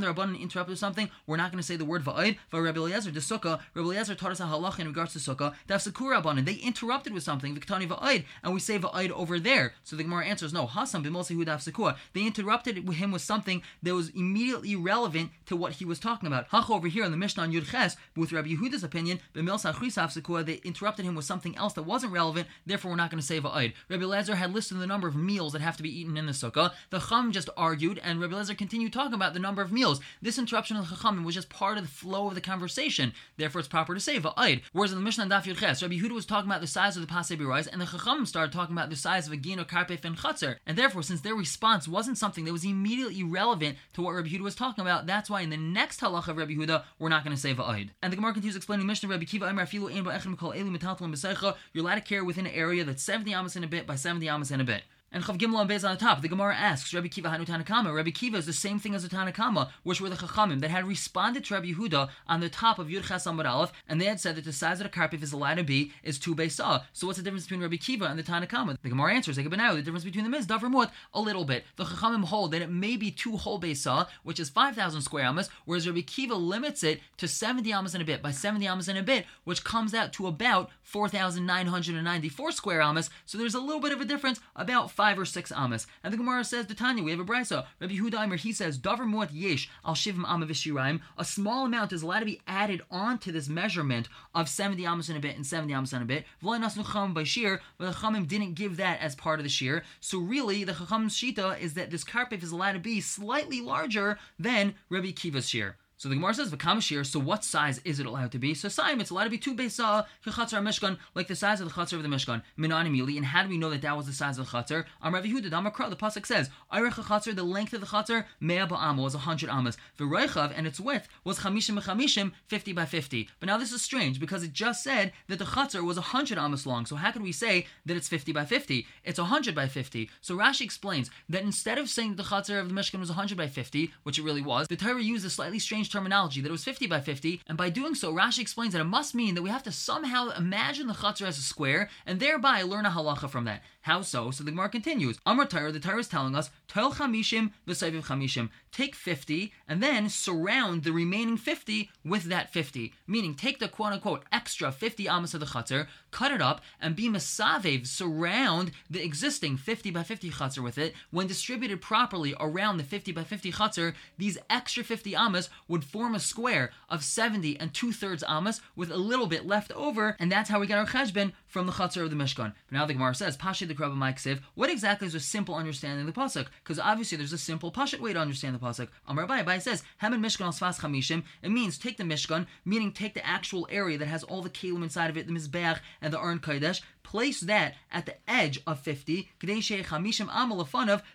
the 0.00 0.06
Rabbanan 0.06 0.40
interrupted 0.40 0.70
with 0.70 0.78
something, 0.78 1.10
we're 1.26 1.36
not 1.36 1.50
going 1.50 1.60
to 1.60 1.66
say 1.66 1.76
the 1.76 1.84
word 1.84 2.04
va'id. 2.04 2.36
For 2.48 2.62
Rabbi 2.62 2.78
Eliezer, 2.78 3.10
the 3.10 3.20
Sukkah, 3.20 3.60
Rabbi 3.74 3.86
Eliezer 3.86 4.14
taught 4.14 4.32
us 4.32 4.40
a 4.40 4.44
halach 4.44 4.78
in 4.78 4.86
regards 4.86 5.12
to 5.12 5.18
Sukkah. 5.18 5.54
That's 5.66 5.84
the 5.84 5.90
Rabbanan. 5.90 6.44
They 6.44 6.54
interrupted 6.54 7.12
with 7.12 7.22
something, 7.22 7.54
Viktani 7.56 7.88
va'id, 7.88 8.24
and 8.42 8.54
we 8.54 8.60
say 8.60 8.78
va'id 8.78 9.10
over 9.10 9.38
there. 9.38 9.74
So 9.84 9.96
the 9.96 10.02
Gemara 10.02 10.26
answers, 10.26 10.52
no, 10.52 10.66
Hasam 10.66 11.04
b'molsi 11.04 11.36
hudaf 11.36 11.70
sekua. 11.70 11.96
They 12.12 12.22
interrupted 12.22 12.76
him 12.76 13.10
with 13.10 13.22
something 13.22 13.62
that 13.82 13.94
was 13.94 14.10
immediately 14.10 14.76
relevant 14.76 15.30
to 15.46 15.56
what 15.56 15.74
he 15.74 15.84
was 15.84 15.98
talking 15.98 16.26
about. 16.26 16.48
Hach 16.48 16.70
over 16.70 16.88
here 16.88 17.04
in 17.04 17.10
the 17.10 17.16
Mishnah 17.16 17.42
on 17.42 17.52
Yud 17.52 17.70
Ches, 17.70 17.96
with 18.16 18.32
Rabbi 18.32 18.50
Yehuda's 18.50 18.84
opinion, 18.84 19.20
b'milsa 19.34 19.74
chrisaf 19.74 20.16
sekua, 20.16 20.44
they 20.44 20.60
interrupted 20.64 21.04
him 21.04 21.14
with 21.14 21.24
something 21.24 21.56
else 21.56 21.72
that 21.74 21.82
wasn't 21.82 22.12
relevant. 22.12 22.48
Therefore, 22.66 22.90
we're 22.90 22.96
not 22.96 23.10
going 23.10 23.20
to 23.20 23.26
say 23.26 23.40
va'id. 23.40 23.72
Rabbi 23.88 24.04
Lezer 24.04 24.34
had 24.34 24.52
listed 24.52 24.78
the 24.78 24.86
number 24.86 25.08
of 25.08 25.16
meals 25.16 25.52
that 25.52 25.62
have 25.62 25.76
to 25.76 25.82
be 25.82 26.00
eaten 26.00 26.16
in 26.16 26.26
the 26.26 26.32
sukkah. 26.32 26.72
The 26.90 27.00
Chum 27.00 27.32
just 27.32 27.50
argued, 27.56 28.00
and 28.02 28.20
Rabbi 28.20 28.34
Lezer 28.34 28.56
continued 28.56 28.92
talking 28.92 29.14
about 29.14 29.34
the 29.34 29.40
number 29.40 29.62
of 29.62 29.72
meals. 29.72 30.00
This 30.22 30.38
interruption 30.38 30.76
of 30.76 30.88
the 30.88 30.94
Chachamim 30.94 31.24
was 31.24 31.34
just 31.34 31.48
part 31.48 31.78
of 31.78 31.84
the 31.84 31.90
flow 31.90 32.28
of 32.28 32.34
the 32.34 32.40
conversation. 32.40 33.12
Therefore, 33.36 33.60
it's 33.60 33.68
proper 33.68 33.94
to 33.94 34.00
say 34.00 34.18
va'id. 34.18 34.62
Whereas 34.72 34.92
in 34.92 34.98
the 34.98 35.04
Mishnah 35.04 35.26
Daf 35.26 35.44
Yud 35.44 35.58
Ches, 35.58 35.82
Rabbi 35.82 35.94
Yehuda 35.94 36.12
was 36.12 36.26
talking 36.26 36.50
about 36.50 36.60
the 36.60 36.66
size 36.66 36.96
of 36.96 37.06
the 37.06 37.12
pasei 37.12 37.40
Rise, 37.40 37.66
and 37.66 37.80
the 37.80 37.86
Chachamim 37.86 38.26
started 38.26 38.52
talking 38.52 38.74
about 38.74 38.90
the 38.90 38.96
size 38.96 39.26
of 39.26 39.32
a 39.32 39.36
gino, 39.36 39.64
karpef, 39.64 40.04
and 40.04 40.16
chatzar. 40.16 40.56
And 40.66 40.76
therefore, 40.76 41.02
since 41.02 41.20
their 41.20 41.34
response 41.34 41.88
wasn't 41.88 42.18
something 42.18 42.44
that 42.44 42.52
was 42.52 42.64
immediately 42.64 43.22
relevant 43.22 43.78
to 43.94 44.02
what 44.02 44.14
Rabbi 44.14 44.28
Yehuda 44.28 44.40
was 44.40 44.54
talking 44.54 44.82
about, 44.82 45.06
that's 45.06 45.30
why 45.30 45.40
in 45.40 45.50
the 45.50 45.56
next 45.56 46.00
halacha 46.00 46.28
of 46.28 46.36
Rabbi 46.36 46.52
Yehuda, 46.52 46.84
we're 46.98 47.08
not 47.08 47.24
going 47.24 47.34
to 47.34 47.40
say 47.40 47.54
va'id. 47.54 47.90
And 48.02 48.12
the 48.12 48.16
Gemara 48.16 48.32
continues 48.32 48.56
explaining 48.56 48.86
Mishnah 48.86 49.08
Rabbi 49.08 49.24
Kiva 49.24 49.46
Emar 49.46 49.66
Filu 49.66 49.94
Ein 49.94 50.04
Ba'echem 50.04 50.36
Kol 50.36 50.54
Eli 50.54 50.76
Metaltalim 50.76 51.54
You're 51.72 51.84
allowed 51.84 51.94
to 51.96 52.00
care 52.00 52.24
within 52.24 52.46
area 52.54 52.84
that's 52.84 53.02
70 53.02 53.32
amas 53.34 53.56
in 53.56 53.64
a 53.64 53.68
bit 53.68 53.86
by 53.86 53.96
70 53.96 54.28
amas 54.28 54.50
in 54.50 54.60
a 54.60 54.64
bit. 54.64 54.82
And 55.12 55.24
Chav 55.24 55.38
Gimel 55.38 55.56
on 55.56 55.66
Bez 55.66 55.84
on 55.84 55.92
the 55.92 55.98
top, 55.98 56.22
the 56.22 56.28
Gemara 56.28 56.54
asks, 56.54 56.94
Rabbi 56.94 57.08
Kiva 57.08 57.30
Hanu 57.30 57.44
Tanakama. 57.44 57.92
Rabbi 57.92 58.10
Kiva 58.10 58.36
is 58.36 58.46
the 58.46 58.52
same 58.52 58.78
thing 58.78 58.94
as 58.94 59.02
the 59.02 59.08
Tanakama, 59.08 59.68
which 59.82 60.00
were 60.00 60.08
the 60.08 60.14
Chachamim 60.14 60.60
that 60.60 60.70
had 60.70 60.86
responded 60.86 61.44
to 61.46 61.54
Rabbi 61.54 61.72
Yehuda 61.72 62.08
on 62.28 62.38
the 62.38 62.48
top 62.48 62.78
of 62.78 62.86
Yud 62.86 63.08
Ches 63.08 63.26
Aleph, 63.26 63.72
and 63.88 64.00
they 64.00 64.04
had 64.04 64.20
said 64.20 64.36
that 64.36 64.44
the 64.44 64.52
size 64.52 64.80
of 64.80 64.84
the 64.84 64.90
karpif 64.96 65.20
is 65.20 65.32
allowed 65.32 65.56
to 65.56 65.64
be 65.64 65.90
is 66.04 66.16
two 66.16 66.36
Beisa. 66.36 66.84
So 66.92 67.08
what's 67.08 67.18
the 67.18 67.24
difference 67.24 67.42
between 67.42 67.60
Rabbi 67.60 67.74
Kiva 67.74 68.04
and 68.04 68.16
the 68.16 68.22
Tanakama? 68.22 68.76
The 68.80 68.88
Gemara 68.88 69.14
answers, 69.14 69.34
the 69.34 69.42
difference 69.42 70.04
between 70.04 70.22
them 70.22 70.34
is 70.34 70.46
Davar 70.46 70.90
a 71.12 71.20
little 71.20 71.44
bit. 71.44 71.64
The 71.74 71.86
Chachamim 71.86 72.26
hold 72.26 72.52
that 72.52 72.62
it 72.62 72.70
may 72.70 72.96
be 72.96 73.10
two 73.10 73.36
whole 73.36 73.60
Beisa, 73.60 74.06
which 74.22 74.38
is 74.38 74.48
5,000 74.48 75.02
square 75.02 75.24
amas, 75.24 75.50
whereas 75.64 75.88
Rabbi 75.88 76.02
Kiva 76.02 76.36
limits 76.36 76.84
it 76.84 77.00
to 77.16 77.26
70 77.26 77.72
amas 77.72 77.96
in 77.96 78.00
a 78.00 78.04
bit 78.04 78.22
by 78.22 78.30
70 78.30 78.68
amas 78.68 78.86
in 78.86 78.96
a 78.96 79.02
bit, 79.02 79.26
which 79.42 79.64
comes 79.64 79.92
out 79.92 80.12
to 80.12 80.28
about 80.28 80.70
4,994 80.82 82.52
square 82.52 82.80
amas. 82.80 83.10
So 83.26 83.38
there's 83.38 83.56
a 83.56 83.60
little 83.60 83.80
bit 83.80 83.90
of 83.90 84.00
a 84.00 84.04
difference, 84.04 84.38
about 84.54 84.92
five 85.00 85.18
or 85.18 85.24
six 85.24 85.50
amas. 85.50 85.86
And 86.04 86.12
the 86.12 86.18
Gemara 86.18 86.44
says, 86.44 86.66
Tanya, 86.66 87.02
we 87.02 87.10
have 87.10 87.20
a 87.20 87.24
brisa. 87.24 87.64
Rabbi 87.80 87.94
Yehuda 87.94 88.38
he 88.38 88.52
says, 88.52 88.78
Davar 88.78 89.08
muat 89.10 89.30
yesh 89.32 89.70
al 89.82 89.94
shivim 89.94 90.26
amavishiraim. 90.26 91.00
A 91.16 91.24
small 91.24 91.64
amount 91.64 91.94
is 91.94 92.02
allowed 92.02 92.18
to 92.18 92.26
be 92.26 92.42
added 92.46 92.82
on 92.90 93.16
to 93.20 93.32
this 93.32 93.48
measurement 93.48 94.10
of 94.34 94.46
70 94.46 94.84
amos 94.84 95.08
in 95.08 95.16
a 95.16 95.20
bit 95.20 95.36
and 95.36 95.46
70 95.46 95.72
amos 95.72 95.94
in 95.94 96.02
a 96.02 96.04
bit. 96.04 96.26
by 96.42 97.24
shear, 97.24 97.62
but 97.78 97.86
the 97.86 97.92
Chamim 97.92 98.28
didn't 98.28 98.52
give 98.52 98.76
that 98.76 99.00
as 99.00 99.14
part 99.14 99.40
of 99.40 99.44
the 99.44 99.48
shear. 99.48 99.84
So 100.00 100.18
really, 100.18 100.64
the 100.64 100.74
Chacham's 100.74 101.16
shita 101.16 101.58
is 101.58 101.72
that 101.72 101.90
this 101.90 102.04
karpif 102.04 102.42
is 102.42 102.52
allowed 102.52 102.72
to 102.72 102.78
be 102.78 103.00
slightly 103.00 103.62
larger 103.62 104.18
than 104.38 104.74
Rabbi 104.90 105.12
Kiva's 105.12 105.48
shear. 105.48 105.76
So 106.00 106.08
the 106.08 106.14
Gemara 106.14 106.32
says 106.32 106.50
v'kamashir. 106.50 107.04
So 107.04 107.20
what 107.20 107.44
size 107.44 107.78
is 107.84 108.00
it 108.00 108.06
allowed 108.06 108.32
to 108.32 108.38
be? 108.38 108.54
So 108.54 108.68
Saim, 108.68 109.02
it's 109.02 109.10
allowed 109.10 109.24
to 109.24 109.30
be 109.30 109.36
two 109.36 109.54
besa 109.54 109.82
ah, 109.84 110.06
chatzar 110.24 110.62
mishkan, 110.62 110.96
like 111.14 111.28
the 111.28 111.36
size 111.36 111.60
of 111.60 111.68
the 111.68 111.74
chatzar 111.74 111.92
of 111.92 112.02
the 112.02 112.08
mishkan. 112.08 112.40
Minani 112.58 113.18
And 113.18 113.26
how 113.26 113.42
do 113.42 113.50
we 113.50 113.58
know 113.58 113.68
that 113.68 113.82
that 113.82 113.94
was 113.98 114.06
the 114.06 114.14
size 114.14 114.38
of 114.38 114.50
the 114.50 114.56
chatzar? 114.56 114.86
Am 115.02 115.12
Rav 115.12 115.24
Yehuda 115.24 115.50
Damakra. 115.50 115.90
The 115.90 115.96
pasuk 115.96 116.24
says 116.24 116.48
Irech 116.72 116.92
chatzar. 116.92 117.36
The 117.36 117.42
length 117.42 117.74
of 117.74 117.82
the 117.82 117.86
chatzar 117.86 118.24
mea 118.40 118.60
ba'am 118.60 118.96
was 118.96 119.12
hundred 119.12 119.50
amas. 119.50 119.76
V'reichav 119.98 120.54
and 120.56 120.66
its 120.66 120.80
width 120.80 121.06
was 121.22 121.40
chamishim 121.40 121.78
b'chamishim, 121.78 122.32
fifty 122.46 122.72
by 122.72 122.86
fifty. 122.86 123.28
But 123.38 123.48
now 123.48 123.58
this 123.58 123.70
is 123.70 123.82
strange 123.82 124.18
because 124.18 124.42
it 124.42 124.54
just 124.54 124.82
said 124.82 125.12
that 125.28 125.38
the 125.38 125.44
chatzar 125.44 125.84
was 125.84 125.98
hundred 125.98 126.38
amas 126.38 126.64
long. 126.64 126.86
So 126.86 126.96
how 126.96 127.10
can 127.10 127.22
we 127.22 127.32
say 127.32 127.66
that 127.84 127.98
it's 127.98 128.08
fifty 128.08 128.32
by 128.32 128.46
fifty? 128.46 128.86
It's 129.04 129.18
hundred 129.18 129.54
by 129.54 129.68
fifty. 129.68 130.08
So 130.22 130.34
Rashi 130.34 130.62
explains 130.62 131.10
that 131.28 131.42
instead 131.42 131.76
of 131.76 131.90
saying 131.90 132.16
the 132.16 132.22
chatzar 132.22 132.58
of 132.58 132.70
the 132.70 132.74
mishkan 132.74 133.00
was 133.00 133.10
hundred 133.10 133.36
by 133.36 133.48
fifty, 133.48 133.92
which 134.04 134.18
it 134.18 134.22
really 134.22 134.40
was, 134.40 134.66
the 134.66 134.76
Torah 134.76 135.02
used 135.02 135.26
a 135.26 135.30
slightly 135.30 135.58
strange 135.90 136.04
terminology 136.04 136.40
that 136.40 136.48
it 136.48 136.52
was 136.52 136.64
50 136.64 136.86
by 136.86 137.00
50, 137.00 137.40
and 137.48 137.58
by 137.58 137.68
doing 137.68 137.94
so, 137.94 138.12
Rashi 138.12 138.40
explains 138.40 138.72
that 138.72 138.80
it 138.80 138.84
must 138.84 139.14
mean 139.14 139.34
that 139.34 139.42
we 139.42 139.50
have 139.50 139.62
to 139.64 139.72
somehow 139.72 140.30
imagine 140.30 140.86
the 140.86 140.94
chutzner 140.94 141.26
as 141.26 141.38
a 141.38 141.42
square, 141.42 141.88
and 142.06 142.20
thereby 142.20 142.62
learn 142.62 142.86
a 142.86 142.90
halacha 142.90 143.28
from 143.28 143.44
that. 143.44 143.62
How 143.82 144.02
so? 144.02 144.30
So 144.30 144.44
the 144.44 144.50
Gemara 144.50 144.68
continues. 144.68 145.18
Amr 145.24 145.46
Torah, 145.46 145.72
the 145.72 145.80
Torah 145.80 146.00
is 146.00 146.08
telling 146.08 146.34
us, 146.34 146.50
Tel 146.68 146.92
chamishim 146.92 147.52
v'sayviv 147.66 148.04
chamishim. 148.04 148.50
Take 148.72 148.94
50 148.94 149.52
and 149.66 149.82
then 149.82 150.10
surround 150.10 150.84
the 150.84 150.92
remaining 150.92 151.38
50 151.38 151.90
with 152.04 152.24
that 152.24 152.52
50. 152.52 152.92
Meaning, 153.06 153.34
take 153.34 153.58
the 153.58 153.68
quote 153.68 153.94
unquote 153.94 154.24
extra 154.30 154.70
50 154.70 155.08
amas 155.08 155.32
of 155.32 155.40
the 155.40 155.46
chutzner, 155.46 155.86
cut 156.10 156.30
it 156.30 156.42
up, 156.42 156.60
and 156.80 156.94
be 156.94 157.08
masavev, 157.08 157.86
surround 157.86 158.72
the 158.90 159.02
existing 159.02 159.56
50 159.56 159.90
by 159.90 160.02
50 160.02 160.30
chutzner 160.30 160.62
with 160.62 160.76
it. 160.76 160.94
When 161.10 161.26
distributed 161.26 161.80
properly 161.80 162.34
around 162.38 162.76
the 162.76 162.84
50 162.84 163.12
by 163.12 163.24
50 163.24 163.50
chutzner, 163.52 163.94
these 164.18 164.36
extra 164.50 164.84
50 164.84 165.16
amas 165.16 165.48
would 165.68 165.84
form 165.84 166.14
a 166.14 166.20
square 166.20 166.70
of 166.90 167.02
70 167.02 167.58
and 167.58 167.72
two 167.72 167.92
thirds 167.92 168.22
amas 168.24 168.60
with 168.76 168.90
a 168.90 168.96
little 168.98 169.26
bit 169.26 169.46
left 169.46 169.72
over, 169.72 170.16
and 170.20 170.30
that's 170.30 170.50
how 170.50 170.60
we 170.60 170.66
get 170.66 170.78
our 170.78 170.86
cheshbon 170.86 171.32
from 171.50 171.66
the 171.66 171.72
chutzner 171.72 172.04
of 172.04 172.10
the 172.10 172.16
Mishkan. 172.16 172.54
But 172.68 172.72
now 172.72 172.86
the 172.86 172.94
Gemara 172.94 173.14
says, 173.14 173.36
Pashi 173.36 173.66
the 173.66 173.74
Krabba 173.74 173.96
Maiksiv, 173.96 174.40
what 174.54 174.70
exactly 174.70 175.06
is 175.06 175.14
a 175.14 175.20
simple 175.20 175.54
understanding 175.54 176.06
of 176.06 176.14
the 176.14 176.18
Pasuk? 176.18 176.46
Because 176.62 176.78
obviously 176.78 177.18
there's 177.18 177.32
a 177.32 177.38
simple 177.38 177.72
Pashat 177.72 178.00
way 178.00 178.12
to 178.12 178.18
understand 178.18 178.54
the 178.54 178.58
Pasuk. 178.58 178.88
Amar 179.06 179.26
Bai, 179.26 179.42
Bai 179.42 179.58
says, 179.58 179.82
Haman 180.00 180.22
Mishkan 180.22 180.46
al 180.46 180.52
Chamishim, 180.52 181.24
it 181.42 181.50
means 181.50 181.76
take 181.76 181.96
the 181.96 182.04
Mishkan, 182.04 182.46
meaning 182.64 182.92
take 182.92 183.14
the 183.14 183.26
actual 183.26 183.66
area 183.70 183.98
that 183.98 184.06
has 184.06 184.22
all 184.22 184.42
the 184.42 184.48
Kalim 184.48 184.82
inside 184.82 185.10
of 185.10 185.16
it, 185.16 185.26
the 185.26 185.32
Mizbeach 185.32 185.80
and 186.00 186.12
the 186.12 186.18
Arn 186.18 186.38
Kodesh, 186.38 186.80
place 187.02 187.40
that 187.40 187.74
at 187.90 188.06
the 188.06 188.14
edge 188.28 188.60
of 188.66 188.78
50, 188.78 189.28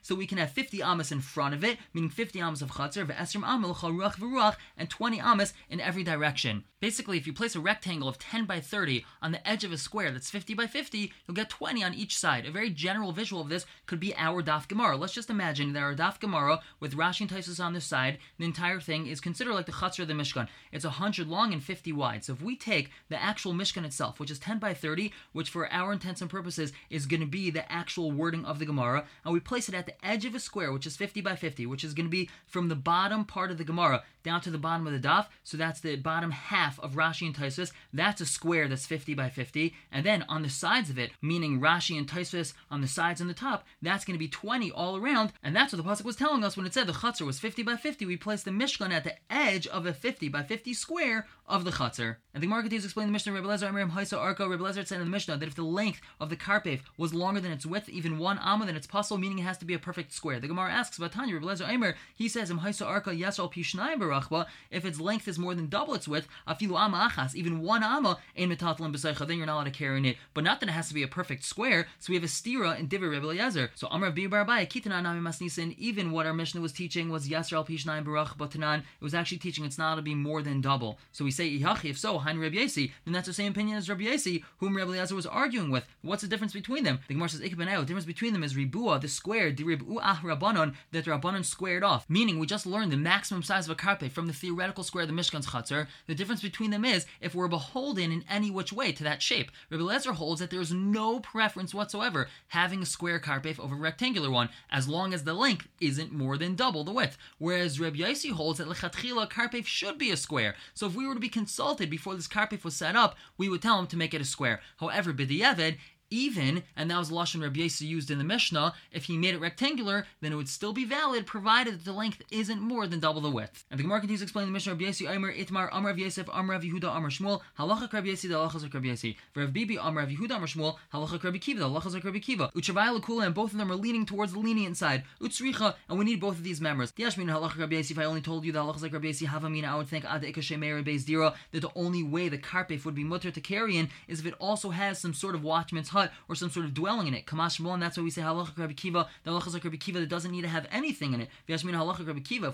so 0.02 0.16
we 0.16 0.28
can 0.28 0.38
have 0.38 0.52
50 0.52 0.84
amas 0.84 1.12
in 1.12 1.22
front 1.22 1.54
of 1.54 1.64
it, 1.64 1.78
meaning 1.94 2.10
50 2.10 2.42
amas 2.42 2.62
of 2.62 2.72
chatzar, 2.72 4.56
and 4.78 4.90
20 4.90 5.22
amas 5.22 5.54
in 5.70 5.80
every 5.80 6.04
direction. 6.04 6.66
Basically, 6.82 7.18
if 7.18 7.26
you 7.26 7.34
place 7.34 7.56
a 7.56 7.60
rectangle 7.60 8.10
of 8.10 8.20
10 8.20 8.46
by 8.46 8.60
30 8.60 9.06
on 9.22 9.32
the 9.32 9.48
edge 9.48 9.64
of 9.64 9.72
a 9.72 9.78
square 9.78 10.12
that's 10.12 10.25
50 10.30 10.54
by 10.54 10.68
50, 10.68 11.12
you'll 11.28 11.36
get 11.36 11.50
20 11.50 11.84
on 11.84 11.94
each 11.94 12.18
side. 12.18 12.46
A 12.46 12.52
very 12.52 12.70
general 12.70 13.12
visual 13.12 13.42
of 13.42 13.50
this 13.50 13.66
could 13.86 14.00
be 14.00 14.16
our 14.16 14.42
Daf 14.42 14.68
Gemara. 14.68 14.98
Let's 14.98 15.14
just 15.14 15.30
imagine 15.30 15.74
that 15.74 15.84
our 15.84 15.96
Daf 15.96 16.20
Gemara 16.20 16.62
with 16.80 16.96
Rashi 16.96 17.22
and 17.22 17.30
Taisus 17.30 17.64
on 17.64 17.74
this 17.74 17.86
side, 17.86 18.18
the 18.38 18.46
entire 18.46 18.80
thing 18.80 19.08
is 19.08 19.20
considered 19.20 19.54
like 19.54 19.66
the 19.66 19.72
Chatzar 19.72 20.00
of 20.00 20.08
the 20.08 20.14
Mishkan. 20.14 20.48
It's 20.72 20.86
100 20.86 21.28
long 21.28 21.54
and 21.54 21.64
50 21.64 21.92
wide. 21.94 22.24
So 22.24 22.34
if 22.34 22.42
we 22.42 22.56
take 22.56 22.92
the 23.10 23.22
actual 23.22 23.54
Mishkan 23.54 23.86
itself, 23.86 24.20
which 24.20 24.32
is 24.32 24.40
10 24.40 24.60
by 24.60 24.74
30, 24.74 25.12
which 25.34 25.50
for 25.50 25.72
our 25.72 25.94
intents 25.94 26.22
and 26.22 26.30
purposes 26.30 26.74
is 26.90 27.06
going 27.06 27.22
to 27.22 27.26
be 27.26 27.50
the 27.50 27.72
actual 27.72 28.12
wording 28.12 28.46
of 28.46 28.60
the 28.60 28.66
Gemara, 28.66 29.06
and 29.24 29.34
we 29.34 29.40
place 29.40 29.70
it 29.70 29.76
at 29.76 29.86
the 29.86 30.06
edge 30.06 30.26
of 30.26 30.36
a 30.36 30.40
square, 30.40 30.72
which 30.72 30.88
is 30.88 30.98
50 30.98 31.22
by 31.22 31.36
50, 31.36 31.66
which 31.66 31.84
is 31.84 31.94
going 31.94 32.06
to 32.06 32.12
be 32.12 32.30
from 32.46 32.70
the 32.70 32.76
bottom 32.76 33.26
part 33.26 33.52
of 33.52 33.58
the 33.58 33.64
Gemara 33.64 34.04
down 34.24 34.42
to 34.42 34.50
the 34.50 34.58
bottom 34.58 34.88
of 34.88 34.94
the 34.94 35.08
daf. 35.08 35.28
So 35.44 35.56
that's 35.56 35.80
the 35.80 35.96
bottom 35.96 36.32
half 36.32 36.80
of 36.80 36.94
Rashi 36.94 37.28
and 37.28 37.36
Taisus. 37.36 37.72
That's 37.94 38.22
a 38.22 38.26
square 38.26 38.68
that's 38.68 38.86
50 38.86 39.14
by 39.14 39.30
50. 39.30 39.74
And 39.92 40.06
then 40.06 40.15
on 40.24 40.44
the 40.44 40.50
sides 40.50 40.90
of 40.90 40.98
it, 40.98 41.12
meaning 41.22 41.60
Rashi 41.60 41.98
and 41.98 42.08
Taisus 42.08 42.54
on 42.72 42.82
the 42.82 42.88
sides 42.88 43.22
and 43.22 43.30
the 43.30 43.34
top, 43.34 43.66
that's 43.82 44.06
going 44.06 44.16
to 44.16 44.24
be 44.24 44.28
20 44.28 44.72
all 44.72 44.98
around. 44.98 45.34
And 45.44 45.56
that's 45.56 45.74
what 45.74 45.84
the 45.84 45.90
Pasuk 45.90 46.06
was 46.06 46.16
telling 46.16 46.44
us 46.44 46.56
when 46.56 46.66
it 46.66 46.74
said 46.74 46.88
the 46.88 46.94
Chutzner 46.94 47.26
was 47.26 47.40
50 47.40 47.64
by 47.64 47.76
50. 47.76 48.06
We 48.06 48.18
placed 48.18 48.46
the 48.46 48.52
Mishkan 48.52 48.92
at 48.92 49.04
the 49.04 49.16
edge 49.30 49.68
of 49.68 49.86
a 49.86 49.94
50 49.94 50.30
by 50.30 50.44
50 50.44 50.74
square 50.74 51.28
of 51.48 51.64
the 51.64 51.72
Chutzner. 51.72 52.18
And 52.34 52.42
the 52.42 52.48
Gemara 52.48 52.62
continues 52.62 52.84
to 52.84 52.88
explain 52.88 53.08
the 53.08 53.14
Mishnah, 53.14 53.34
Rebbe 53.34 53.48
Lezer, 53.48 53.70
Amirim, 53.70 53.92
Haisa, 53.92 54.18
Arko, 54.18 54.50
Rebbe 54.50 54.64
Lezer 54.64 54.86
said 54.86 55.00
in 55.00 55.06
the 55.06 55.12
Mishnah 55.12 55.38
that 55.38 55.48
if 55.48 55.56
the 55.56 55.64
length 55.64 56.02
of 56.20 56.30
the 56.30 56.36
Karpef 56.36 56.82
was 56.98 57.14
longer 57.14 57.40
than 57.40 57.52
its 57.52 57.66
width, 57.66 57.88
even 57.90 58.18
one 58.18 58.40
amma, 58.40 58.66
then 58.66 58.76
it's 58.76 58.88
possible, 58.88 59.18
meaning 59.18 59.40
it 59.40 59.44
has 59.44 59.58
to 59.60 59.66
be 59.66 59.74
a 59.74 59.80
perfect 59.80 60.12
square. 60.12 60.40
The 60.40 60.48
Gemara 60.48 60.72
asks 60.72 60.98
about 60.98 61.12
Tanya, 61.12 61.36
Rebbe 61.36 61.46
Lezer, 61.46 61.70
Aimer, 61.70 61.96
he 62.16 62.28
says, 62.28 62.50
Im 62.50 62.60
Haisa, 62.60 62.86
Arka, 62.86 63.18
Yasral, 63.18 63.52
Pishnayim, 63.54 64.00
Barachba, 64.00 64.48
if 64.72 64.86
it's 64.86 65.00
length 65.00 65.28
is 65.28 65.38
more 65.38 65.54
than 65.54 65.68
double 65.68 65.94
its 65.94 66.08
width, 66.08 66.28
afilu 66.48 66.80
ama 66.80 67.10
achas, 67.12 67.36
even 67.36 67.62
one 67.62 67.84
ama, 67.84 68.18
ein 68.38 68.50
metatlan 68.50 68.94
b'seicha, 68.94 69.28
then 69.28 69.38
you're 69.38 69.46
not 69.46 69.56
allowed 69.56 69.66
to 69.66 69.72
carry 69.72 69.98
it, 70.06 70.18
but 70.34 70.44
not 70.44 70.60
that 70.60 70.70
it 70.70 70.74
has 70.74 70.88
to 70.90 70.94
be 70.94 71.04
a 71.04 71.08
perfect 71.08 71.44
square. 71.44 71.88
So 72.00 72.12
we 72.12 72.16
have 72.16 72.24
a 72.24 72.28
stira 72.28 72.80
in 72.80 72.88
Divrei 72.88 73.12
Rebbe 73.12 73.26
Eliezer. 73.26 73.72
So 73.76 73.88
Amar 73.88 74.12
Bi 74.12 74.24
Barabai 74.24 74.68
Kitana 74.68 75.02
Nami 75.02 75.22
Masnisin. 75.22 75.76
Even 75.78 76.12
what 76.12 76.26
our 76.26 76.34
Mishnah 76.34 76.62
was 76.62 76.72
teaching 76.72 77.10
was 77.10 77.28
Yasser 77.28 77.54
al 77.54 77.66
Pishnai 77.66 78.04
Baruch 78.04 78.38
Batanan. 78.38 78.80
It 78.80 79.04
was 79.04 79.14
actually 79.14 79.38
teaching 79.40 79.66
it's 79.66 79.78
not 79.78 79.96
to 79.96 80.02
be 80.02 80.16
more 80.16 80.42
than 80.42 80.62
double. 80.62 80.98
So 81.12 81.26
we 81.26 81.32
say 81.32 81.60
Ihachi. 81.60 81.90
If 81.90 81.98
so, 81.98 82.18
Hein 82.20 82.40
Rebbe 82.40 82.56
Yesi. 82.56 82.92
Then 83.04 83.14
that's 83.14 83.28
the 83.28 83.34
same 83.34 83.52
opinion 83.52 83.78
as 83.78 83.90
Rebbe 83.90 84.04
Yesi, 84.04 84.44
whom 84.58 84.76
Rebbe 84.76 84.92
Eliezer 84.92 85.16
was 85.16 85.26
arguing 85.26 85.72
with. 85.72 85.86
What's 86.02 86.22
the 86.22 86.28
difference 86.28 86.54
between 86.54 86.84
them? 86.84 87.00
The 87.08 87.14
Gemara 87.14 87.30
says 87.30 87.42
Ikbeneo. 87.42 87.80
The 87.82 87.86
difference 87.86 88.06
between 88.06 88.34
them 88.34 88.44
is 88.44 88.56
Ribua, 88.56 89.00
the 89.00 89.08
square, 89.08 89.52
Diribu 89.52 89.98
Ah 90.02 90.22
Rabbanon, 90.24 90.76
that 90.92 91.06
Rabbanon 91.06 91.46
squared 91.46 91.84
off. 91.84 92.06
Meaning 92.10 92.40
we 92.40 92.48
just 92.48 92.66
learned 92.66 92.92
the 92.92 92.98
maximum 92.98 93.44
size 93.44 93.66
of 93.66 93.72
a 93.72 93.76
karpef 93.76 94.12
from 94.12 94.28
the 94.28 94.34
theoretical 94.34 94.84
square 94.84 95.04
of 95.04 95.10
the 95.10 95.16
Mishkan's 95.16 95.48
Chatzar. 95.48 95.88
The 96.08 96.16
difference 96.16 96.42
between 96.42 96.72
them 96.72 96.86
is 96.86 97.06
if 97.22 97.36
we're 97.36 97.48
beholden 97.48 98.12
in 98.12 98.24
any 98.30 98.52
which 98.52 98.74
way 98.74 98.92
to 98.92 99.04
that 99.04 99.22
shape. 99.22 99.52
Eliezer 99.96 100.12
holds 100.12 100.42
that 100.42 100.50
there 100.50 100.60
is 100.60 100.74
no 100.74 101.22
preference 101.22 101.74
whatsoever 101.74 102.28
having 102.50 102.82
a 102.82 102.86
square 102.86 103.18
karpef 103.18 103.58
over 103.58 103.76
a 103.76 103.80
rectangular 103.80 104.30
one, 104.30 104.50
as 104.70 104.90
long 104.90 105.14
as 105.14 105.24
the 105.24 105.34
length 105.34 105.70
isn't 105.80 106.12
more 106.12 106.38
than 106.38 106.54
double 106.54 106.84
the 106.84 106.92
width. 106.92 107.18
Whereas 107.38 107.80
Reb 107.80 107.96
Yossi 107.96 108.32
holds 108.32 108.58
that 108.58 108.68
lechatchila 108.68 109.32
karpef 109.32 109.66
should 109.66 109.98
be 109.98 110.12
a 110.12 110.18
square. 110.18 110.56
So 110.74 110.88
if 110.88 110.96
we 110.96 111.08
were 111.08 111.14
to 111.14 111.20
be 111.22 111.30
consulted 111.30 111.90
before 111.90 112.14
this 112.14 112.28
karpef 112.28 112.66
was 112.66 112.76
set 112.76 112.98
up, 112.98 113.16
we 113.38 113.48
would 113.48 113.62
tell 113.62 113.80
him 113.80 113.88
to 113.88 113.96
make 113.96 114.14
it 114.14 114.20
a 114.20 114.26
square. 114.26 114.60
However, 114.82 115.14
b'di'evid, 115.14 115.78
even, 116.16 116.64
and 116.76 116.90
that 116.90 116.98
was 116.98 117.12
Lashon 117.12 117.42
Rabbi 117.42 117.60
Yossi 117.60 117.82
used 117.82 118.10
in 118.10 118.18
the 118.18 118.24
Mishnah, 118.24 118.74
if 118.92 119.06
he 119.06 119.18
made 119.18 119.36
it 119.36 119.42
rectangular, 119.42 120.08
then 120.22 120.32
it 120.32 120.36
would 120.36 120.50
still 120.50 120.74
be 120.74 120.86
valid, 120.86 121.26
provided 121.26 121.76
that 121.76 121.86
the 121.86 121.92
length 121.92 122.22
isn't 122.32 122.62
more 122.62 122.88
than 122.88 123.00
double 123.00 123.22
the 123.22 123.30
width. 123.30 123.66
And 123.70 123.80
the 123.80 123.84
Gemara 123.84 124.00
continues 124.00 124.22
explaining 124.22 124.52
the 124.52 124.54
Mishnah 124.54 124.74
Rabbi 124.74 124.86
Yossi, 124.86 125.10
Omer, 125.10 125.34
Itmar, 125.34 125.70
Amr 125.72 125.90
Rav 125.90 126.00
Yosef, 126.00 126.30
Amr 126.32 126.54
Rav 126.54 126.64
Yehuda, 126.64 126.86
Amr 126.86 127.10
Shmuel, 127.10 127.42
Halacha 127.60 127.92
Rabbi 127.92 128.08
Yossi, 128.08 128.30
the 128.30 128.36
Halachas 128.36 128.74
Rabbi 128.74 128.88
Yossi. 128.88 129.16
Rav 129.36 129.52
Bibi, 129.52 129.78
Amr 129.78 130.02
Rav 130.02 130.10
Yehuda, 130.10 130.32
Amr 130.32 130.48
Shmuel, 130.48 130.78
Halacha 130.94 131.24
Rabbi 131.24 131.38
Kiva, 131.38 131.60
the 131.60 131.70
Halachas 131.70 132.04
Rabbi 132.04 132.20
Kiva. 132.20 132.52
Uchavai 132.56 132.98
Lakula, 132.98 133.26
and 133.26 133.36
both 133.36 133.52
of 133.52 133.58
them 133.58 133.72
are 133.72 133.76
leaning 133.76 134.06
towards 134.06 134.34
the 134.34 134.40
lenient 134.40 134.78
side. 134.78 135.04
Utsricha, 135.22 135.76
and 135.90 136.00
we 136.00 136.06
need 136.06 136.22
both 136.22 136.38
of 136.38 136.44
these 136.44 136.62
members. 136.62 136.92
The 136.92 137.04
Yashmin 137.04 137.30
Halacha 137.30 137.60
Rabbi 137.60 137.76
Yossi, 137.76 137.92
if 137.92 138.00
I 138.00 138.06
only 138.06 138.22
told 138.22 138.46
you 138.46 138.52
the 138.52 138.60
Halachas 138.60 138.82
Rabbi 138.92 139.08
Yossi, 139.08 139.28
Havamina, 139.28 139.66
I 139.66 139.76
would 139.76 139.88
think 139.88 140.06
Ad 140.06 140.24
Ikashemer 140.24 140.84
Beis 140.86 141.06
Dira, 141.06 141.34
that 141.52 141.62
the 141.62 141.72
only 141.76 142.04
way 142.04 142.30
the 142.30 142.38
karpef 142.38 142.86
would 142.86 142.96
be 142.96 143.04
mutter 143.04 143.32
to 143.32 143.42
carry 143.42 143.78
in 143.78 143.90
is 144.08 144.20
if 144.20 144.26
it 144.26 144.36
also 144.40 144.70
has 144.70 145.00
some 145.00 145.14
sort 145.14 145.36
of 145.36 145.44
watchman's 145.44 145.90
hut 145.90 146.05
or 146.30 146.36
some 146.36 146.50
sort 146.50 146.66
of 146.66 146.74
dwelling 146.74 147.08
in 147.08 147.14
it. 147.14 147.26
Kamash 147.26 147.60
and 147.66 147.82
that's 147.82 147.98
why 147.98 148.04
we 148.04 148.10
say 148.10 148.22
halacha 148.22 148.58
Rabbi 148.58 148.74
Kiva. 148.74 149.08
The 149.24 149.32
halacha 149.32 149.80
Kiva 149.80 150.00
that 150.00 150.10
doesn't 150.10 150.32
need 150.32 150.42
to 150.42 150.48
have 150.48 150.68
anything 150.72 151.14
in 151.14 151.22
it. 151.22 151.30
If 151.48 151.64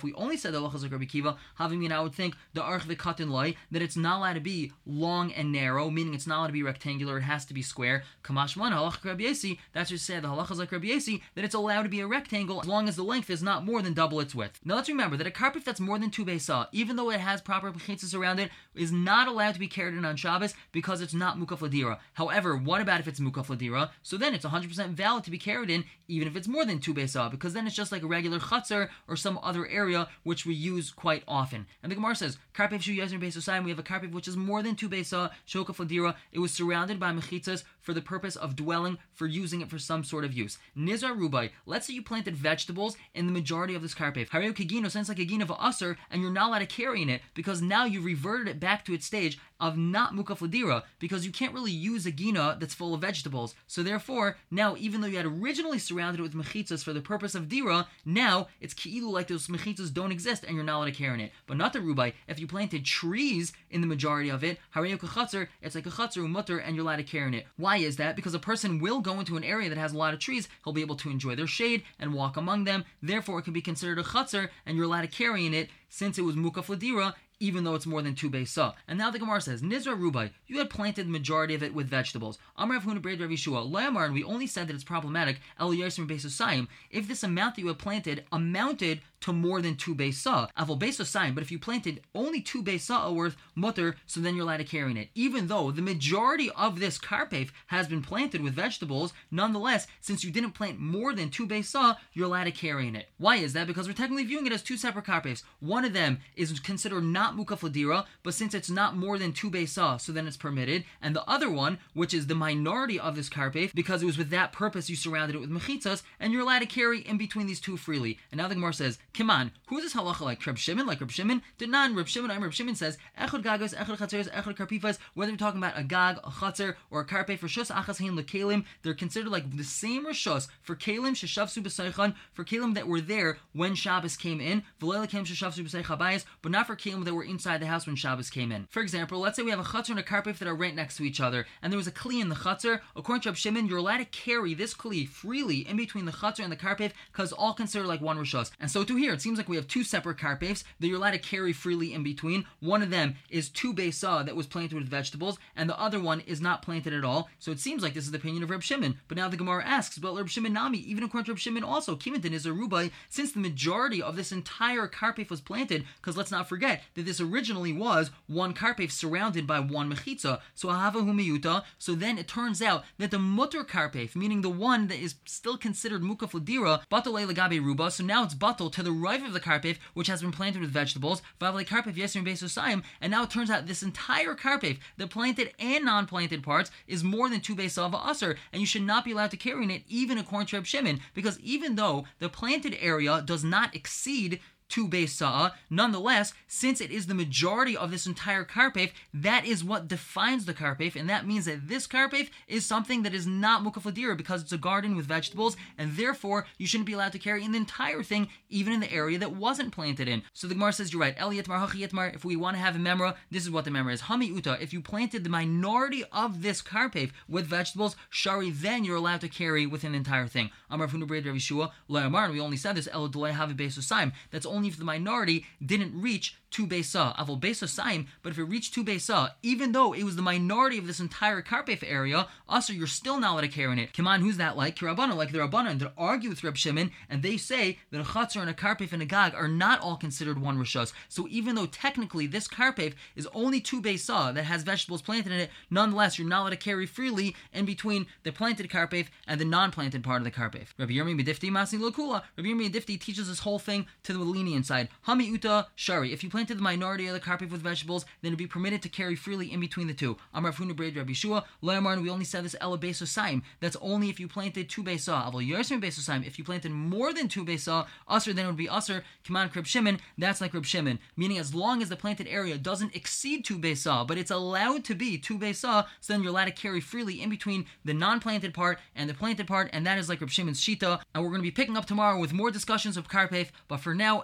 we 0.03 0.13
only 0.13 0.37
said 0.37 0.53
the 0.53 0.61
halacha 0.61 0.81
like 0.83 0.91
Rabbi 0.91 1.05
Kiva, 1.05 1.37
having 1.55 1.91
I 1.91 1.99
would 1.99 2.13
think 2.13 2.35
the 2.53 2.61
arch 2.61 2.87
v'katan 2.87 3.29
loy 3.29 3.55
that 3.71 3.81
it's 3.81 3.97
not 3.97 4.19
allowed 4.19 4.33
to 4.33 4.39
be 4.39 4.71
long 4.85 5.31
and 5.33 5.51
narrow, 5.51 5.89
meaning 5.89 6.13
it's 6.13 6.27
not 6.27 6.39
allowed 6.39 6.47
to 6.47 6.53
be 6.53 6.63
rectangular. 6.63 7.17
It 7.17 7.23
has 7.23 7.45
to 7.45 7.53
be 7.53 7.61
square. 7.61 8.03
Kamash 8.23 8.57
man 8.57 8.71
halacha 8.71 9.03
Rabbi. 9.05 9.33
That's 9.73 9.89
just 9.89 10.05
said 10.05 10.23
the 10.23 10.29
halacha 10.29 10.55
like 10.55 10.69
that 10.71 11.43
it's 11.43 11.55
allowed 11.55 11.83
to 11.83 11.89
be 11.89 11.99
a 11.99 12.07
rectangle 12.07 12.61
as 12.61 12.67
long 12.67 12.87
as 12.87 12.95
the 12.95 13.03
length 13.03 13.29
is 13.29 13.43
not 13.43 13.65
more 13.65 13.81
than 13.81 13.93
double 13.93 14.19
its 14.19 14.33
width. 14.33 14.59
Now 14.63 14.75
let's 14.75 14.89
remember 14.89 15.17
that 15.17 15.27
a 15.27 15.31
karpef 15.31 15.63
that's 15.63 15.79
more 15.79 15.99
than 15.99 16.09
two 16.09 16.25
saw, 16.39 16.67
even 16.71 16.95
though 16.95 17.11
it 17.11 17.19
has 17.19 17.41
proper 17.41 17.71
mechitzas 17.71 18.17
around 18.17 18.39
it, 18.39 18.51
is 18.75 18.91
not 18.91 19.27
allowed 19.27 19.53
to 19.53 19.59
be 19.59 19.67
carried 19.67 19.95
in 19.95 20.05
on 20.05 20.15
Shabbos 20.15 20.53
because 20.71 21.01
it's 21.01 21.13
not 21.13 21.37
mukaf 21.37 21.59
ladira. 21.59 21.99
However, 22.13 22.55
what 22.55 22.81
about 22.81 22.99
if 22.99 23.07
it's 23.07 23.19
mukaf 23.19 23.30
ladira? 23.31 23.89
So 24.01 24.17
then 24.17 24.33
it's 24.33 24.45
100% 24.45 24.89
valid 24.89 25.23
to 25.23 25.31
be 25.31 25.37
carried 25.37 25.69
in, 25.69 25.85
even 26.07 26.27
if 26.27 26.35
it's 26.35 26.47
more 26.47 26.65
than 26.65 26.79
two 26.79 26.93
Beisah, 26.93 27.31
because 27.31 27.53
then 27.53 27.67
it's 27.67 27.75
just 27.75 27.91
like 27.91 28.03
a 28.03 28.07
regular 28.07 28.39
chutzner 28.39 28.89
or 29.07 29.15
some 29.15 29.39
other 29.41 29.67
area 29.67 30.07
which 30.23 30.45
we 30.45 30.53
use 30.53 30.91
quite 30.91 31.23
often. 31.27 31.65
And 31.81 31.91
the 31.91 31.95
Gemara 31.95 32.15
says, 32.15 32.37
Karpev 32.53 32.81
Shu 32.81 32.95
Yezer 32.95 33.19
Beisosayim, 33.21 33.63
we 33.63 33.69
have 33.69 33.79
a 33.79 33.83
Karpev 33.83 34.11
which 34.11 34.27
is 34.27 34.37
more 34.37 34.61
than 34.61 34.75
two 34.75 34.89
Beisah, 34.89 35.31
Shoka 35.47 35.75
Fadira. 35.75 36.15
It 36.31 36.39
was 36.39 36.51
surrounded 36.51 36.99
by 36.99 37.11
mechitzas 37.11 37.63
for 37.81 37.93
the 37.93 38.01
purpose 38.01 38.35
of 38.35 38.55
dwelling, 38.55 38.97
for 39.13 39.27
using 39.27 39.61
it 39.61 39.69
for 39.69 39.79
some 39.79 40.03
sort 40.03 40.23
of 40.23 40.33
use. 40.33 40.57
Nizar 40.77 41.17
Rubai, 41.17 41.51
let's 41.65 41.87
say 41.87 41.93
you 41.93 42.01
planted 42.01 42.35
vegetables 42.35 42.95
in 43.13 43.25
the 43.25 43.31
majority 43.31 43.75
of 43.75 43.81
this 43.81 43.95
Karpev. 43.95 44.29
Hareo 44.29 44.53
Kigino 44.53 44.89
sounds 44.89 45.09
like 45.09 45.19
a 45.19 45.25
gin 45.25 45.41
of 45.41 45.49
usser, 45.49 45.97
and 46.09 46.21
you're 46.21 46.31
not 46.31 46.49
allowed 46.49 46.59
to 46.59 46.65
carry 46.65 47.01
in 47.01 47.09
it 47.09 47.21
because 47.33 47.61
now 47.61 47.85
you 47.85 48.01
reverted 48.01 48.47
it 48.47 48.59
back 48.59 48.85
to 48.85 48.93
its 48.93 49.05
stage 49.05 49.39
of 49.61 49.77
not 49.77 50.13
mukaf 50.13 50.39
ladira 50.39 50.81
because 50.99 51.23
you 51.25 51.31
can't 51.31 51.53
really 51.53 51.71
use 51.71 52.05
a 52.05 52.11
gina 52.11 52.57
that's 52.59 52.73
full 52.73 52.93
of 52.93 53.01
vegetables. 53.01 53.53
So 53.67 53.83
therefore, 53.83 54.37
now 54.49 54.75
even 54.77 54.99
though 54.99 55.07
you 55.07 55.17
had 55.17 55.25
originally 55.25 55.77
surrounded 55.77 56.19
it 56.19 56.23
with 56.23 56.33
mechitzas 56.33 56.83
for 56.83 56.93
the 56.93 56.99
purpose 56.99 57.35
of 57.35 57.47
dira, 57.47 57.87
now 58.03 58.47
it's 58.59 58.73
ki'ilu 58.73 59.11
like 59.11 59.27
those 59.27 59.47
mechitzas 59.47 59.93
don't 59.93 60.11
exist 60.11 60.43
and 60.43 60.55
you're 60.55 60.65
not 60.65 60.77
allowed 60.77 60.85
to 60.85 60.91
carry 60.91 61.13
in 61.13 61.19
it. 61.21 61.31
But 61.45 61.57
not 61.57 61.73
the 61.73 61.79
rubai. 61.79 62.13
If 62.27 62.39
you 62.39 62.47
planted 62.47 62.83
trees 62.83 63.53
in 63.69 63.81
the 63.81 63.87
majority 63.87 64.29
of 64.29 64.43
it, 64.43 64.57
harayu 64.75 64.97
kachatzer, 64.97 65.47
it's 65.61 65.75
like 65.75 65.85
a 65.85 65.91
chatzer 65.91 66.27
mutter 66.27 66.57
and 66.57 66.75
you're 66.75 66.83
allowed 66.83 66.97
to 66.97 67.03
carry 67.03 67.27
in 67.27 67.33
it. 67.35 67.45
Why 67.57 67.70
is 67.77 67.97
that? 67.97 68.15
Because 68.15 68.33
a 68.33 68.39
person 68.39 68.79
will 68.79 69.01
go 69.01 69.19
into 69.19 69.37
an 69.37 69.43
area 69.43 69.69
that 69.69 69.77
has 69.77 69.93
a 69.93 69.97
lot 69.97 70.13
of 70.13 70.19
trees, 70.19 70.47
he'll 70.63 70.73
be 70.73 70.81
able 70.81 70.95
to 70.97 71.09
enjoy 71.09 71.35
their 71.35 71.47
shade 71.47 71.83
and 71.99 72.13
walk 72.13 72.37
among 72.37 72.63
them. 72.63 72.85
Therefore, 73.01 73.39
it 73.39 73.43
can 73.43 73.53
be 73.53 73.61
considered 73.61 73.99
a 73.99 74.03
chatzer 74.03 74.49
and 74.65 74.75
you're 74.75 74.85
allowed 74.85 75.01
to 75.01 75.07
carry 75.07 75.45
in 75.45 75.53
it 75.53 75.69
since 75.89 76.17
it 76.17 76.23
was 76.23 76.35
mukaf 76.35 76.67
ladira 76.67 77.13
even 77.41 77.63
though 77.63 77.75
it's 77.75 77.87
more 77.87 78.01
than 78.01 78.15
two 78.15 78.29
Beisa. 78.29 78.73
And 78.87 78.97
now 78.97 79.09
the 79.09 79.19
Gemara 79.19 79.41
says, 79.41 79.61
Nizra 79.61 79.99
Rubai, 79.99 80.29
you 80.47 80.59
had 80.59 80.69
planted 80.69 81.07
the 81.07 81.11
majority 81.11 81.55
of 81.55 81.63
it 81.63 81.73
with 81.73 81.89
vegetables. 81.89 82.37
Amar 82.55 82.77
Rav 82.77 82.85
Huna 82.85 83.01
Braid 83.01 83.19
Rav 83.19 83.29
Yeshua, 83.29 83.69
Layamar, 83.69 84.05
and 84.05 84.13
we 84.13 84.23
only 84.23 84.47
said 84.47 84.67
that 84.67 84.75
it's 84.75 84.83
problematic, 84.83 85.41
El 85.59 85.71
Yersim 85.71 86.07
Beisosayim, 86.07 86.67
if 86.91 87.07
this 87.07 87.23
amount 87.23 87.55
that 87.55 87.61
you 87.61 87.67
had 87.67 87.79
planted 87.79 88.25
amounted 88.31 89.01
to 89.21 89.33
more 89.33 89.61
than 89.61 89.75
two 89.75 89.95
Beisa. 89.95 90.49
Avol 90.57 90.79
Beisosayim, 90.79 91.33
but 91.33 91.43
if 91.43 91.51
you 91.51 91.59
planted 91.59 92.01
only 92.13 92.41
two 92.41 92.63
Beisa 92.63 93.07
uh, 93.07 93.13
worth 93.13 93.37
mutter, 93.55 93.95
so 94.05 94.19
then 94.19 94.35
you're 94.35 94.43
allowed 94.43 94.57
to 94.57 94.63
carry 94.63 94.91
it. 94.99 95.09
Even 95.15 95.47
though 95.47 95.71
the 95.71 95.81
majority 95.81 96.49
of 96.51 96.79
this 96.79 96.97
karpef 96.97 97.49
has 97.67 97.87
been 97.87 98.01
planted 98.01 98.41
with 98.41 98.53
vegetables, 98.53 99.13
nonetheless, 99.29 99.87
since 100.01 100.23
you 100.23 100.31
didn't 100.31 100.51
plant 100.51 100.79
more 100.79 101.13
than 101.13 101.29
two 101.29 101.47
Beisa, 101.47 101.95
you're 102.13 102.25
allowed 102.25 102.45
to 102.45 102.51
carry 102.51 102.87
it. 102.89 103.09
Why 103.17 103.37
is 103.37 103.53
that? 103.53 103.67
Because 103.67 103.87
we're 103.87 103.93
technically 103.93 104.25
viewing 104.25 104.47
it 104.47 104.53
as 104.53 104.63
two 104.63 104.75
separate 104.75 105.05
karpefs. 105.05 105.43
One 105.59 105.85
of 105.85 105.93
them 105.93 106.19
is 106.35 106.59
considered 106.59 107.03
not 107.03 107.30
not 107.35 108.05
but 108.23 108.33
since 108.33 108.53
it's 108.53 108.69
not 108.69 108.95
more 108.95 109.17
than 109.17 109.33
two 109.33 109.49
besa, 109.49 109.99
so 109.99 110.11
then 110.11 110.27
it's 110.27 110.37
permitted. 110.37 110.83
And 111.01 111.15
the 111.15 111.27
other 111.29 111.49
one, 111.49 111.79
which 111.93 112.13
is 112.13 112.27
the 112.27 112.35
minority 112.35 112.99
of 112.99 113.15
this 113.15 113.29
karpef, 113.29 113.73
because 113.73 114.01
it 114.01 114.05
was 114.05 114.17
with 114.17 114.29
that 114.29 114.51
purpose 114.51 114.89
you 114.89 114.95
surrounded 114.95 115.35
it 115.35 115.39
with 115.39 115.49
mechitzas, 115.49 116.03
and 116.19 116.33
you're 116.33 116.41
allowed 116.41 116.59
to 116.59 116.65
carry 116.65 117.01
in 117.01 117.17
between 117.17 117.47
these 117.47 117.59
two 117.59 117.77
freely. 117.77 118.19
And 118.31 118.39
now 118.39 118.47
the 118.47 118.55
Gemara 118.55 118.73
says, 118.73 118.99
Kiman, 119.13 119.51
who 119.67 119.77
is 119.77 119.83
this 119.83 119.93
halacha 119.93 120.21
like 120.21 120.45
Reb 120.45 120.57
Shimon, 120.57 120.85
like 120.85 121.01
Reb 121.01 121.11
Shimon? 121.11 121.41
Did 121.57 121.69
not 121.69 121.93
Reb 121.93 122.07
Shimon, 122.07 122.31
I'm 122.31 122.43
Reb 122.43 122.53
Shimon 122.53 122.75
says, 122.75 122.97
Echad 123.19 123.43
gagos, 123.43 123.75
echad 123.75 123.97
chatzeres, 123.97 124.31
echad 124.31 124.55
karpifas, 124.55 124.97
whether 125.13 125.31
you're 125.31 125.37
talking 125.37 125.59
about 125.59 125.77
a 125.77 125.83
gag, 125.83 126.17
a 126.17 126.29
chatzer, 126.29 126.75
or 126.89 127.01
a 127.01 127.05
karpef 127.05 127.39
for 127.39 127.47
shus 127.47 127.71
achas 127.71 127.99
hein 127.99 128.15
lekalim, 128.15 128.65
they're 128.83 128.93
considered 128.93 129.31
like 129.31 129.55
the 129.55 129.63
same 129.63 130.05
rishos 130.05 130.47
for 130.61 130.75
kalim 130.75 131.13
sheshavsu 131.13 131.63
b'saychan, 131.63 132.15
for 132.33 132.43
kalim 132.43 132.73
that 132.75 132.87
were 132.87 133.01
there 133.01 133.37
when 133.53 133.75
Shabbos 133.75 134.15
came 134.15 134.39
in, 134.39 134.63
v'leila 134.79 135.09
kem 135.09 135.25
sheshavsu 135.25 135.65
b'saychabayas, 135.65 136.25
but 136.41 136.51
not 136.51 136.67
for 136.67 136.75
kalim 136.75 137.05
that 137.05 137.13
were 137.13 137.20
inside 137.21 137.61
the 137.61 137.67
house 137.67 137.87
when 137.87 137.95
Shabbos 137.95 138.29
came 138.29 138.51
in. 138.51 138.67
For 138.69 138.81
example, 138.81 139.19
let's 139.19 139.35
say 139.35 139.43
we 139.43 139.51
have 139.51 139.59
a 139.59 139.63
chutzner 139.63 139.91
and 139.91 139.99
a 139.99 140.03
karpif 140.03 140.37
that 140.37 140.47
are 140.47 140.55
right 140.55 140.75
next 140.75 140.97
to 140.97 141.03
each 141.03 141.21
other, 141.21 141.45
and 141.61 141.71
there 141.71 141.77
was 141.77 141.87
a 141.87 141.91
kli 141.91 142.21
in 142.21 142.29
the 142.29 142.35
chutzner. 142.35 142.81
According 142.95 143.21
to 143.23 143.29
Reb 143.29 143.37
Shimon, 143.37 143.67
you're 143.67 143.77
allowed 143.77 143.97
to 143.97 144.05
carry 144.05 144.53
this 144.53 144.73
kli 144.73 145.07
freely 145.07 145.67
in 145.67 145.77
between 145.77 146.05
the 146.05 146.11
chutzner 146.11 146.43
and 146.43 146.51
the 146.51 146.57
karpif 146.57 146.91
because 147.11 147.31
all 147.31 147.53
considered 147.53 147.87
like 147.87 148.01
one 148.01 148.17
rishos. 148.17 148.51
And 148.59 148.69
so 148.69 148.83
to 148.83 148.95
here, 148.95 149.13
it 149.13 149.21
seems 149.21 149.37
like 149.37 149.49
we 149.49 149.55
have 149.55 149.67
two 149.67 149.83
separate 149.83 150.17
karpifs 150.17 150.63
that 150.79 150.87
you're 150.87 150.97
allowed 150.97 151.11
to 151.11 151.19
carry 151.19 151.53
freely 151.53 151.93
in 151.93 152.03
between. 152.03 152.45
One 152.59 152.81
of 152.81 152.89
them 152.89 153.15
is 153.29 153.49
two 153.49 153.73
besa 153.73 154.23
that 154.25 154.35
was 154.35 154.47
planted 154.47 154.75
with 154.75 154.87
vegetables, 154.87 155.37
and 155.55 155.69
the 155.69 155.79
other 155.79 155.99
one 155.99 156.21
is 156.21 156.41
not 156.41 156.61
planted 156.61 156.93
at 156.93 157.03
all. 157.03 157.29
So 157.39 157.51
it 157.51 157.59
seems 157.59 157.83
like 157.83 157.93
this 157.93 158.05
is 158.05 158.11
the 158.11 158.17
opinion 158.17 158.43
of 158.43 158.49
Reb 158.49 158.63
Shimon. 158.63 158.99
But 159.07 159.17
now 159.17 159.27
the 159.27 159.37
Gemara 159.37 159.63
asks, 159.65 159.97
but 159.97 160.15
Reb 160.15 160.29
Shimon 160.29 160.53
Nami, 160.53 160.77
even 160.79 161.03
according 161.03 161.25
to 161.25 161.31
Reb 161.31 161.39
Shimon 161.39 161.63
also, 161.63 161.95
Kimintin 161.95 162.33
is 162.33 162.45
a 162.45 162.49
rubai, 162.49 162.91
since 163.09 163.31
the 163.31 163.39
majority 163.39 164.01
of 164.01 164.15
this 164.15 164.31
entire 164.31 164.87
karpif 164.87 165.29
was 165.29 165.41
planted, 165.41 165.85
because 165.97 166.17
let's 166.17 166.31
not 166.31 166.47
forget 166.47 166.83
that 166.93 167.05
this 167.05 167.10
originally 167.19 167.73
was 167.73 168.11
one 168.27 168.53
karpef 168.53 168.91
surrounded 168.91 169.47
by 169.47 169.59
one 169.59 169.91
mechitza. 169.91 170.39
So 170.53 170.69
ahava 170.69 171.03
humiyuta. 171.03 171.63
So 171.77 171.95
then 171.95 172.17
it 172.17 172.27
turns 172.27 172.61
out 172.61 172.83
that 172.99 173.11
the 173.11 173.19
mutter 173.19 173.63
karpef, 173.63 174.15
meaning 174.15 174.41
the 174.41 174.49
one 174.49 174.87
that 174.87 174.99
is 174.99 175.15
still 175.25 175.57
considered 175.57 176.01
mukaf 176.03 176.31
ladira, 176.31 176.83
legabe 176.91 177.61
ruba. 177.61 177.89
So 177.91 178.03
now 178.03 178.23
it's 178.23 178.35
batal 178.35 178.71
to 178.71 178.83
the 178.83 178.91
right 178.91 179.25
of 179.25 179.33
the 179.33 179.39
karpef, 179.39 179.77
which 179.93 180.07
has 180.07 180.21
been 180.21 180.31
planted 180.31 180.61
with 180.61 180.69
vegetables. 180.69 181.21
Besosayim. 181.41 182.83
And 182.99 183.11
now 183.11 183.23
it 183.23 183.29
turns 183.29 183.49
out 183.49 183.67
this 183.67 183.83
entire 183.83 184.35
karpef, 184.35 184.77
the 184.97 185.07
planted 185.07 185.51
and 185.59 185.85
non-planted 185.85 186.43
parts, 186.43 186.71
is 186.87 187.03
more 187.03 187.29
than 187.29 187.41
two 187.41 187.55
besava 187.55 188.09
aser, 188.09 188.37
and 188.51 188.59
you 188.59 188.65
should 188.65 188.83
not 188.83 189.03
be 189.05 189.11
allowed 189.11 189.31
to 189.31 189.37
carry 189.37 189.63
in 189.63 189.71
it, 189.71 189.83
even 189.87 190.17
according 190.17 190.47
to 190.47 190.57
Reb 190.57 190.65
Shimon, 190.65 190.99
because 191.13 191.39
even 191.39 191.75
though 191.75 192.05
the 192.19 192.29
planted 192.29 192.77
area 192.79 193.21
does 193.25 193.43
not 193.43 193.75
exceed 193.75 194.39
two 194.71 194.87
base 194.87 195.13
sa'a. 195.13 195.51
Nonetheless, 195.69 196.33
since 196.47 196.81
it 196.81 196.89
is 196.89 197.05
the 197.05 197.13
majority 197.13 197.75
of 197.77 197.91
this 197.91 198.07
entire 198.07 198.45
karpef, 198.45 198.91
that 199.13 199.45
is 199.45 199.63
what 199.63 199.87
defines 199.87 200.45
the 200.45 200.53
karpef, 200.53 200.95
and 200.95 201.09
that 201.09 201.27
means 201.27 201.45
that 201.45 201.67
this 201.67 201.85
karpef 201.85 202.29
is 202.47 202.65
something 202.65 203.03
that 203.03 203.13
is 203.13 203.27
not 203.27 203.63
mukafladira 203.63 204.17
because 204.17 204.41
it's 204.41 204.51
a 204.51 204.57
garden 204.57 204.95
with 204.95 205.05
vegetables, 205.05 205.57
and 205.77 205.97
therefore 205.97 206.45
you 206.57 206.65
shouldn't 206.65 206.87
be 206.87 206.93
allowed 206.93 207.11
to 207.11 207.19
carry 207.19 207.43
in 207.43 207.51
the 207.51 207.57
entire 207.57 208.01
thing, 208.01 208.29
even 208.49 208.73
in 208.73 208.79
the 208.79 208.91
area 208.91 209.19
that 209.19 209.35
wasn't 209.35 209.73
planted 209.73 210.07
in. 210.07 210.23
So 210.33 210.47
the 210.47 210.53
Gemara 210.53 210.73
says, 210.73 210.93
you're 210.93 211.01
right. 211.01 211.15
El 211.17 211.31
yetmar 211.31 211.67
hachi. 211.67 211.81
If 212.15 212.23
we 212.23 212.35
want 212.35 212.55
to 212.55 212.61
have 212.61 212.75
a 212.75 212.79
memra, 212.79 213.15
this 213.29 213.43
is 213.43 213.51
what 213.51 213.65
the 213.65 213.71
memra 213.71 213.93
is. 213.93 214.03
Hami 214.03 214.27
uta. 214.27 214.57
If 214.61 214.71
you 214.71 214.81
planted 214.81 215.23
the 215.23 215.29
minority 215.29 216.03
of 216.11 216.41
this 216.41 216.61
karpef 216.61 217.11
with 217.27 217.45
vegetables, 217.45 217.95
shari, 218.09 218.51
then 218.51 218.85
you're 218.85 218.95
allowed 218.95 219.21
to 219.21 219.27
carry 219.27 219.65
within 219.65 219.91
the 219.91 219.97
entire 219.97 220.27
thing. 220.27 220.51
Amar 220.69 220.87
Funu 220.87 221.07
Braid 221.07 221.25
Rav 221.25 221.35
Yeshua, 221.35 221.71
and 221.89 222.33
we 222.33 222.39
only 222.39 222.57
said 222.57 222.75
this, 222.75 222.87
El 222.91 223.05
a 223.05 223.53
base 223.53 223.91
That's 224.31 224.45
only 224.45 224.60
if 224.65 224.77
the 224.77 224.85
minority 224.85 225.45
didn't 225.63 225.99
reach 225.99 226.35
two 226.51 226.67
besa, 226.67 227.15
avol 227.17 227.39
besa 227.39 227.65
saim, 227.65 228.07
but 228.21 228.31
if 228.31 228.37
it 228.37 228.43
reached 228.43 228.73
two 228.73 228.83
besa, 228.83 229.33
even 229.41 229.71
though 229.71 229.93
it 229.93 230.03
was 230.03 230.17
the 230.17 230.21
minority 230.21 230.77
of 230.77 230.85
this 230.85 230.99
entire 230.99 231.41
karpef 231.41 231.81
area, 231.87 232.27
also 232.47 232.73
you're 232.73 232.87
still 232.87 233.19
not 233.19 233.33
allowed 233.33 233.41
to 233.41 233.47
carry 233.47 233.71
in 233.71 233.79
it. 233.79 233.93
Come 233.93 234.07
on, 234.07 234.21
who's 234.21 234.37
that 234.37 234.57
like? 234.57 234.75
Kirabana, 234.75 235.15
like 235.15 235.31
the 235.31 235.39
Rabbanan 235.39 235.79
that 235.79 235.93
argue 235.97 236.29
with 236.29 236.43
Reb 236.43 236.57
Shimon, 236.57 236.91
and 237.09 237.23
they 237.23 237.37
say 237.37 237.79
that 237.91 238.01
a 238.01 238.03
chatzar 238.03 238.41
and 238.41 238.49
a 238.49 238.53
karpef 238.53 238.91
and 238.91 239.01
a 239.01 239.05
gag 239.05 239.33
are 239.33 239.47
not 239.47 239.79
all 239.79 239.95
considered 239.95 240.39
one 240.39 240.57
rishos. 240.57 240.91
So 241.07 241.25
even 241.29 241.55
though 241.55 241.67
technically 241.67 242.27
this 242.27 242.47
karpef 242.47 242.93
is 243.15 243.27
only 243.33 243.61
two 243.61 243.81
besa 243.81 244.33
that 244.35 244.43
has 244.43 244.63
vegetables 244.63 245.01
planted 245.01 245.31
in 245.31 245.39
it, 245.39 245.51
nonetheless 245.69 246.19
you're 246.19 246.27
not 246.27 246.41
allowed 246.41 246.49
to 246.49 246.57
carry 246.57 246.85
freely 246.85 247.35
in 247.53 247.65
between 247.65 248.07
the 248.23 248.31
planted 248.31 248.69
karpef 248.69 249.07
and 249.25 249.39
the 249.39 249.45
non-planted 249.45 250.03
part 250.03 250.19
of 250.19 250.25
the 250.25 250.31
karpef. 250.31 250.67
Rabbi 250.77 250.93
Yirmi 250.93 251.19
Bedifti 251.19 251.49
Masi 251.49 251.79
Lokula. 251.79 252.23
Rabbi 252.37 252.49
Yirmi 252.49 252.69
Bedifti 252.69 252.99
teaches 252.99 253.29
this 253.29 253.39
whole 253.39 253.59
thing 253.59 253.87
to 254.03 254.13
the 254.13 254.19
lenient 254.51 254.65
side. 254.65 254.89
Hami 255.07 255.25
Uta 255.25 255.67
Shari. 255.75 256.11
If 256.11 256.23
you 256.23 256.29
planted 256.29 256.57
the 256.57 256.61
minority 256.61 257.07
of 257.07 257.13
the 257.13 257.19
karpef 257.19 257.51
with 257.51 257.61
vegetables, 257.61 258.05
then 258.21 258.29
it'd 258.29 258.37
be 258.37 258.47
permitted 258.47 258.81
to 258.81 258.89
carry 258.89 259.15
freely 259.15 259.51
in 259.51 259.59
between 259.59 259.87
the 259.87 259.93
two. 259.93 260.17
Amar 260.33 260.51
Funu 260.51 260.75
Braid 260.75 260.97
Rabbi 260.97 261.13
Shua, 261.13 261.45
Loyamar, 261.63 262.01
we 262.01 262.09
only 262.09 262.25
said 262.25 262.43
this 262.43 262.55
Ela 262.59 262.77
Beso 262.77 263.41
That's 263.59 263.77
only 263.81 264.09
if 264.09 264.19
you 264.19 264.27
planted 264.27 264.69
two 264.69 264.83
Besa. 264.83 265.11
Avol 265.11 265.47
Yersim 265.47 265.81
Beso 265.81 265.99
Saim. 265.99 266.25
If 266.25 266.37
you 266.37 266.43
planted 266.43 266.71
more 266.71 267.13
than 267.13 267.27
two 267.27 267.45
Besa, 267.45 267.85
Usr, 268.09 268.33
then 268.33 268.45
it 268.45 268.47
would 268.47 268.57
be 268.57 268.67
Usr. 268.67 269.03
Kaman 269.23 269.49
Krib 269.49 269.65
Shimon, 269.65 269.99
that's 270.17 270.41
like 270.41 270.51
Krib 270.51 270.65
Shimon. 270.65 270.99
Meaning 271.15 271.37
as 271.37 271.55
long 271.55 271.81
as 271.81 271.89
the 271.89 271.95
planted 271.95 272.27
area 272.27 272.57
doesn't 272.57 272.95
exceed 272.95 273.45
two 273.45 273.57
Besa, 273.57 274.05
but 274.07 274.17
it's 274.17 274.31
allowed 274.31 274.83
to 274.85 274.95
be 274.95 275.17
two 275.17 275.37
Besa, 275.37 275.85
so 276.01 276.13
then 276.13 276.21
you're 276.21 276.31
allowed 276.31 276.45
to 276.45 276.51
carry 276.51 276.81
freely 276.81 277.21
in 277.21 277.29
between 277.29 277.65
the 277.85 277.93
non 277.93 278.19
planted 278.19 278.53
part 278.53 278.79
and 278.95 279.09
the 279.09 279.13
planted 279.13 279.47
part, 279.47 279.69
and 279.71 279.85
that 279.85 279.97
is 279.97 280.09
like 280.09 280.21
Reb 280.21 280.29
Shimon's 280.29 280.61
Shita. 280.61 281.01
And 281.13 281.23
we're 281.23 281.29
going 281.29 281.41
to 281.41 281.43
be 281.43 281.51
picking 281.51 281.77
up 281.77 281.85
tomorrow 281.85 282.19
with 282.19 282.33
more 282.33 282.51
discussions 282.51 282.97
of 282.97 283.07
Karpef, 283.07 283.49
but 283.67 283.77
for 283.77 283.95
now, 283.95 284.23